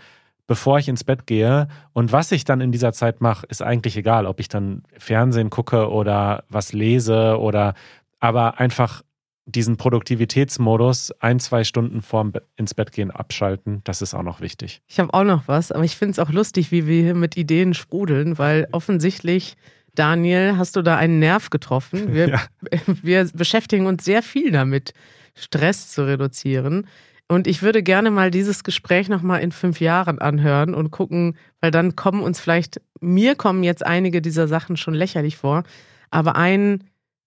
bevor 0.46 0.78
ich 0.78 0.88
ins 0.88 1.04
Bett 1.04 1.26
gehe. 1.26 1.68
Und 1.92 2.12
was 2.12 2.32
ich 2.32 2.44
dann 2.44 2.60
in 2.60 2.72
dieser 2.72 2.92
Zeit 2.92 3.20
mache, 3.20 3.46
ist 3.46 3.62
eigentlich 3.62 3.96
egal, 3.96 4.26
ob 4.26 4.40
ich 4.40 4.48
dann 4.48 4.82
Fernsehen 4.98 5.50
gucke 5.50 5.90
oder 5.90 6.44
was 6.48 6.72
lese 6.72 7.38
oder 7.38 7.74
aber 8.20 8.58
einfach 8.58 9.02
diesen 9.46 9.76
Produktivitätsmodus 9.76 11.12
ein, 11.20 11.38
zwei 11.38 11.64
Stunden 11.64 12.00
vorm 12.00 12.32
Be 12.32 12.42
ins 12.56 12.74
Bett 12.74 12.92
gehen 12.92 13.10
abschalten, 13.10 13.82
das 13.84 14.00
ist 14.00 14.14
auch 14.14 14.22
noch 14.22 14.40
wichtig. 14.40 14.80
Ich 14.86 14.98
habe 14.98 15.12
auch 15.12 15.24
noch 15.24 15.46
was, 15.48 15.70
aber 15.70 15.84
ich 15.84 15.96
finde 15.96 16.12
es 16.12 16.18
auch 16.18 16.30
lustig, 16.30 16.70
wie 16.70 16.86
wir 16.86 17.02
hier 17.02 17.14
mit 17.14 17.36
Ideen 17.36 17.74
sprudeln, 17.74 18.38
weil 18.38 18.68
offensichtlich, 18.72 19.56
Daniel, 19.94 20.56
hast 20.56 20.76
du 20.76 20.82
da 20.82 20.96
einen 20.96 21.18
Nerv 21.18 21.50
getroffen. 21.50 22.14
Wir, 22.14 22.28
Ja. 22.28 22.40
wir 23.02 23.28
beschäftigen 23.34 23.86
uns 23.86 24.04
sehr 24.04 24.22
viel 24.22 24.50
damit, 24.50 24.94
Stress 25.34 25.90
zu 25.90 26.06
reduzieren. 26.06 26.86
Und 27.34 27.48
ich 27.48 27.62
würde 27.62 27.82
gerne 27.82 28.12
mal 28.12 28.30
dieses 28.30 28.62
Gespräch 28.62 29.08
nochmal 29.08 29.40
in 29.40 29.50
fünf 29.50 29.80
Jahren 29.80 30.20
anhören 30.20 30.72
und 30.72 30.92
gucken, 30.92 31.36
weil 31.60 31.72
dann 31.72 31.96
kommen 31.96 32.22
uns 32.22 32.38
vielleicht, 32.38 32.80
mir 33.00 33.34
kommen 33.34 33.64
jetzt 33.64 33.84
einige 33.84 34.22
dieser 34.22 34.46
Sachen 34.46 34.76
schon 34.76 34.94
lächerlich 34.94 35.36
vor, 35.36 35.64
aber 36.12 36.36
ein, 36.36 36.84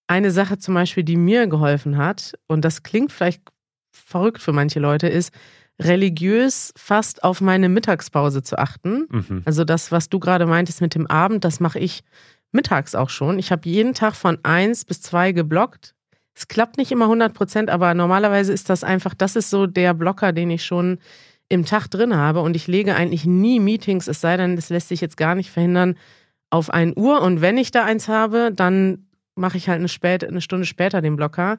eine 0.08 0.32
Sache 0.32 0.60
zum 0.60 0.76
Beispiel, 0.76 1.04
die 1.04 1.17
mir 1.17 1.48
geholfen 1.48 1.98
hat, 1.98 2.36
und 2.48 2.63
das 2.63 2.84
klingt 2.84 3.12
vielleicht 3.12 3.41
verrückt 3.91 4.41
für 4.41 4.54
manche 4.54 4.80
Leute, 4.80 5.10
ist, 5.10 5.34
religiös 5.78 6.72
fast 6.78 7.26
auf 7.26 7.41
meine 7.41 7.67
Mittagspause 7.67 8.41
zu 8.43 8.58
achten. 8.58 9.08
Mhm. 9.12 9.41
Also 9.43 9.65
das, 9.65 9.91
was 9.91 10.08
du 10.08 10.20
gerade 10.20 10.46
meintest 10.46 10.80
mit 10.80 10.96
dem 10.96 11.08
Abend, 11.08 11.43
das 11.43 11.60
mache 11.60 11.80
ich 11.80 12.06
mittags 12.54 12.96
auch 12.96 13.10
schon. 13.10 13.39
Ich 13.39 13.52
habe 13.52 13.67
jeden 13.67 13.93
Tag 13.93 14.15
von 14.15 14.39
eins 14.43 14.86
bis 14.86 15.02
zwei 15.02 15.34
geblockt. 15.34 15.96
Es 16.38 16.47
klappt 16.47 16.78
nicht 16.78 16.91
immer 16.91 17.06
100 17.06 17.34
Prozent, 17.34 17.71
aber 17.71 17.95
normalerweise 17.95 18.54
ist 18.54 18.69
das 18.69 18.84
einfach, 18.84 19.15
das 19.15 19.36
ist 19.36 19.50
so 19.50 19.65
der 19.65 19.95
Blocker, 19.95 20.34
den 20.34 20.52
ich 20.52 20.63
schon 20.63 21.00
im 21.50 21.65
Tag 21.65 21.88
drin 21.88 22.15
habe. 22.15 22.41
Und 22.41 22.56
ich 22.56 22.67
lege 22.67 22.95
eigentlich 22.95 23.26
nie 23.26 23.60
Meetings, 23.60 24.08
es 24.08 24.21
sei 24.21 24.38
denn, 24.38 24.56
das 24.56 24.69
lässt 24.69 24.89
sich 24.89 25.02
jetzt 25.02 25.17
gar 25.17 25.34
nicht 25.34 25.50
verhindern, 25.50 25.95
auf 26.52 26.69
1 26.69 26.95
Uhr. 26.95 27.23
Und 27.23 27.41
wenn 27.41 27.58
ich 27.58 27.71
da 27.71 27.86
eins 27.86 28.08
habe, 28.08 28.52
dann 28.54 29.08
mache 29.34 29.58
ich 29.58 29.67
halt 29.67 29.80
eine, 29.80 29.88
spät, 29.89 30.23
eine 30.23 30.41
Stunde 30.41 30.67
später 30.67 31.02
den 31.02 31.15
Blocker. 31.15 31.58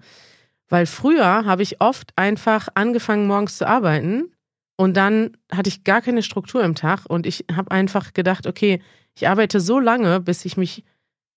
Weil 0.68 0.86
früher 0.86 1.44
habe 1.44 1.62
ich 1.62 1.80
oft 1.80 2.12
einfach 2.14 2.68
angefangen, 2.74 3.26
morgens 3.26 3.58
zu 3.58 3.66
arbeiten 3.66 4.30
und 4.76 4.96
dann 4.96 5.36
hatte 5.50 5.68
ich 5.70 5.82
gar 5.82 6.02
keine 6.02 6.22
Struktur 6.22 6.62
im 6.62 6.76
Tag 6.76 7.00
und 7.08 7.26
ich 7.26 7.46
habe 7.52 7.72
einfach 7.72 8.12
gedacht, 8.12 8.46
okay, 8.46 8.80
ich 9.16 9.26
arbeite 9.26 9.58
so 9.58 9.80
lange, 9.80 10.20
bis 10.20 10.44
ich 10.44 10.56
mich, 10.56 10.84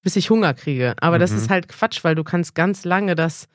bis 0.01 0.15
ich 0.15 0.29
Hunger 0.29 0.53
kriege. 0.53 0.95
Aber 0.99 1.19
das 1.19 1.31
Mhm. 1.31 1.37
ist 1.37 1.49
halt 1.49 1.67
Quatsch, 1.67 2.03
weil 2.03 2.15
du 2.15 2.23
kannst 2.23 2.55
ganz 2.55 2.85
lange 2.85 3.15
das 3.15 3.47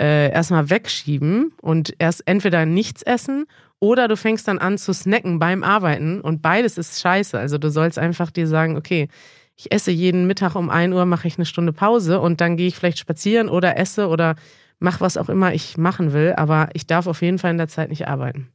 äh, 0.00 0.30
erstmal 0.32 0.70
wegschieben 0.70 1.52
und 1.60 1.94
erst 1.98 2.26
entweder 2.26 2.66
nichts 2.66 3.02
essen 3.02 3.46
oder 3.78 4.08
du 4.08 4.16
fängst 4.16 4.48
dann 4.48 4.58
an 4.58 4.78
zu 4.78 4.92
snacken 4.92 5.38
beim 5.38 5.62
Arbeiten 5.62 6.20
und 6.20 6.42
beides 6.42 6.78
ist 6.78 7.00
scheiße. 7.00 7.38
Also 7.38 7.58
du 7.58 7.70
sollst 7.70 7.98
einfach 7.98 8.30
dir 8.30 8.46
sagen, 8.46 8.76
okay, 8.76 9.08
ich 9.54 9.70
esse 9.70 9.90
jeden 9.90 10.26
Mittag 10.26 10.54
um 10.54 10.70
1 10.70 10.94
Uhr, 10.94 11.04
mache 11.04 11.28
ich 11.28 11.36
eine 11.36 11.44
Stunde 11.46 11.72
Pause 11.72 12.20
und 12.20 12.40
dann 12.40 12.56
gehe 12.56 12.68
ich 12.68 12.76
vielleicht 12.76 12.98
spazieren 12.98 13.48
oder 13.48 13.76
esse 13.76 14.08
oder 14.08 14.34
mach 14.80 15.00
was 15.00 15.16
auch 15.16 15.28
immer 15.28 15.52
ich 15.52 15.76
machen 15.76 16.12
will, 16.12 16.32
aber 16.36 16.70
ich 16.72 16.86
darf 16.86 17.06
auf 17.06 17.22
jeden 17.22 17.38
Fall 17.38 17.52
in 17.52 17.58
der 17.58 17.68
Zeit 17.68 17.90
nicht 17.90 18.08
arbeiten. 18.08 18.48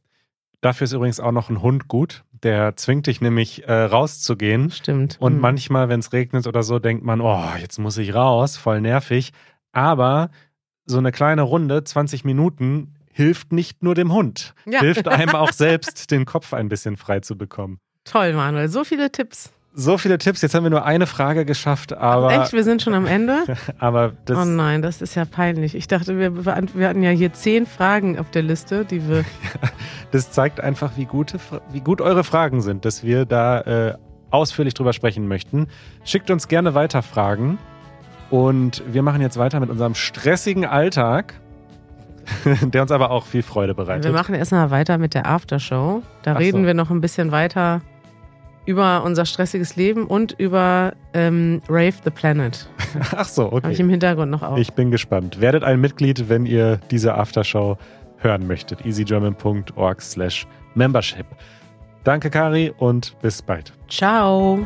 Dafür 0.62 0.86
ist 0.86 0.93
übrigens 0.93 1.19
auch 1.19 1.32
noch 1.32 1.50
ein 1.50 1.62
Hund 1.62 1.88
gut. 1.88 2.23
Der 2.43 2.76
zwingt 2.76 3.08
dich 3.08 3.19
nämlich 3.21 3.67
äh, 3.67 3.73
rauszugehen. 3.73 4.69
Stimmt. 4.71 5.17
Und 5.19 5.34
Hm. 5.34 5.39
manchmal, 5.41 5.89
wenn 5.89 6.00
es 6.00 6.13
regnet 6.13 6.45
oder 6.47 6.63
so, 6.63 6.80
denkt 6.80 7.04
man, 7.04 7.21
oh, 7.21 7.43
jetzt 7.60 7.80
muss 7.80 7.97
ich 7.97 8.13
raus, 8.13 8.58
voll 8.58 8.82
nervig. 8.82 9.32
Aber 9.71 10.30
so 10.86 10.97
eine 10.97 11.12
kleine 11.12 11.41
Runde, 11.41 11.84
20 11.84 12.23
Minuten, 12.23 12.93
hilft 13.12 13.52
nicht 13.52 13.82
nur 13.84 13.95
dem 13.95 14.13
Hund. 14.13 14.54
Ja. 14.65 14.80
Hilft 14.80 15.08
einem 15.08 15.36
auch 15.36 15.52
selbst, 15.54 16.12
den 16.12 16.26
Kopf 16.26 16.54
ein 16.54 16.69
bisschen 16.69 16.97
frei 16.97 17.19
zu 17.19 17.38
bekommen. 17.38 17.80
Toll, 18.04 18.34
Manuel. 18.34 18.69
So 18.69 18.84
viele 18.84 19.12
Tipps. 19.12 19.52
So 19.74 19.98
viele 19.98 20.18
Tipps. 20.18 20.42
Jetzt 20.42 20.56
haben 20.56 20.64
wir 20.64 20.72
nur 20.72 20.86
eine 20.86 21.06
Frage 21.06 21.46
geschafft, 21.46 21.94
aber, 21.94 22.32
Echt, 22.32 22.54
wir 22.54 22.64
sind 22.64 22.82
schon 22.82 22.94
am 22.96 23.06
Ende? 23.06 23.44
aber 23.80 24.14
das, 24.26 24.38
oh 24.38 24.46
nein, 24.46 24.82
das 24.82 25.02
ist 25.02 25.16
ja 25.16 25.26
peinlich. 25.26 25.76
Ich 25.76 25.88
dachte, 25.88 26.18
wir, 26.18 26.46
wir 26.46 26.88
hatten 26.88 27.04
ja 27.04 27.12
hier 27.12 27.32
zehn 27.34 27.66
Fragen 27.66 28.18
auf 28.18 28.32
der 28.32 28.42
Liste, 28.42 28.86
die 28.86 29.08
wir. 29.08 29.24
das 30.12 30.32
zeigt 30.32 30.62
einfach, 30.62 30.92
wie, 30.96 31.06
gute, 31.06 31.40
wie 31.72 31.82
gut 31.82 32.02
eure 32.02 32.24
Fragen 32.24 32.62
sind, 32.62 32.86
dass 32.86 33.04
wir 33.04 33.26
da 33.26 33.62
äh, 33.62 33.94
ausführlich 34.32 34.74
drüber 34.74 34.94
sprechen 34.94 35.28
möchten. 35.28 35.68
Schickt 36.04 36.32
uns 36.32 36.48
gerne 36.48 36.74
weiter 36.74 37.04
Fragen. 37.04 37.58
Und 38.30 38.84
wir 38.92 39.04
machen 39.04 39.22
jetzt 39.22 39.38
weiter 39.38 39.60
mit 39.60 39.70
unserem 39.70 39.96
stressigen 39.96 40.66
Alltag, 40.66 41.36
der 42.62 42.82
uns 42.82 42.92
aber 42.92 43.12
auch 43.12 43.26
viel 43.26 43.44
Freude 43.44 43.74
bereitet. 43.74 44.04
Wir 44.04 44.12
machen 44.12 44.36
erstmal 44.36 44.70
weiter 44.70 44.98
mit 44.98 45.14
der 45.14 45.28
Aftershow. 45.28 46.02
Da 46.24 46.34
Ach 46.34 46.40
reden 46.40 46.62
so. 46.62 46.68
wir 46.68 46.74
noch 46.74 46.90
ein 46.90 47.00
bisschen 47.00 47.32
weiter 47.32 47.82
über 48.68 49.04
unser 49.04 49.26
stressiges 49.26 49.76
Leben 49.76 50.06
und 50.06 50.34
über 50.34 50.94
ähm, 51.14 51.62
Rave 51.70 51.94
the 52.04 52.12
Planet. 52.12 52.70
Ach 53.16 53.28
so, 53.28 53.46
Habe 53.46 53.58
ich 53.60 53.66
okay. 53.66 53.82
im 53.82 53.90
Hintergrund 53.90 54.30
noch 54.30 54.44
auf. 54.44 54.60
Ich 54.60 54.74
bin 54.74 54.92
gespannt. 54.92 55.42
Werdet 55.42 55.64
ein 55.64 55.80
Mitglied, 55.82 56.30
wenn 56.30 56.46
ihr 56.46 56.80
diese 56.92 57.16
Aftershow 57.16 57.78
hören 58.18 58.46
möchtet. 58.46 58.86
easygerman.org 58.86 60.02
slash 60.02 60.46
membership. 60.76 61.26
Danke, 62.04 62.30
Kari, 62.30 62.74
und 62.78 63.20
bis 63.22 63.42
bald. 63.42 63.74
Ciao. 63.90 64.66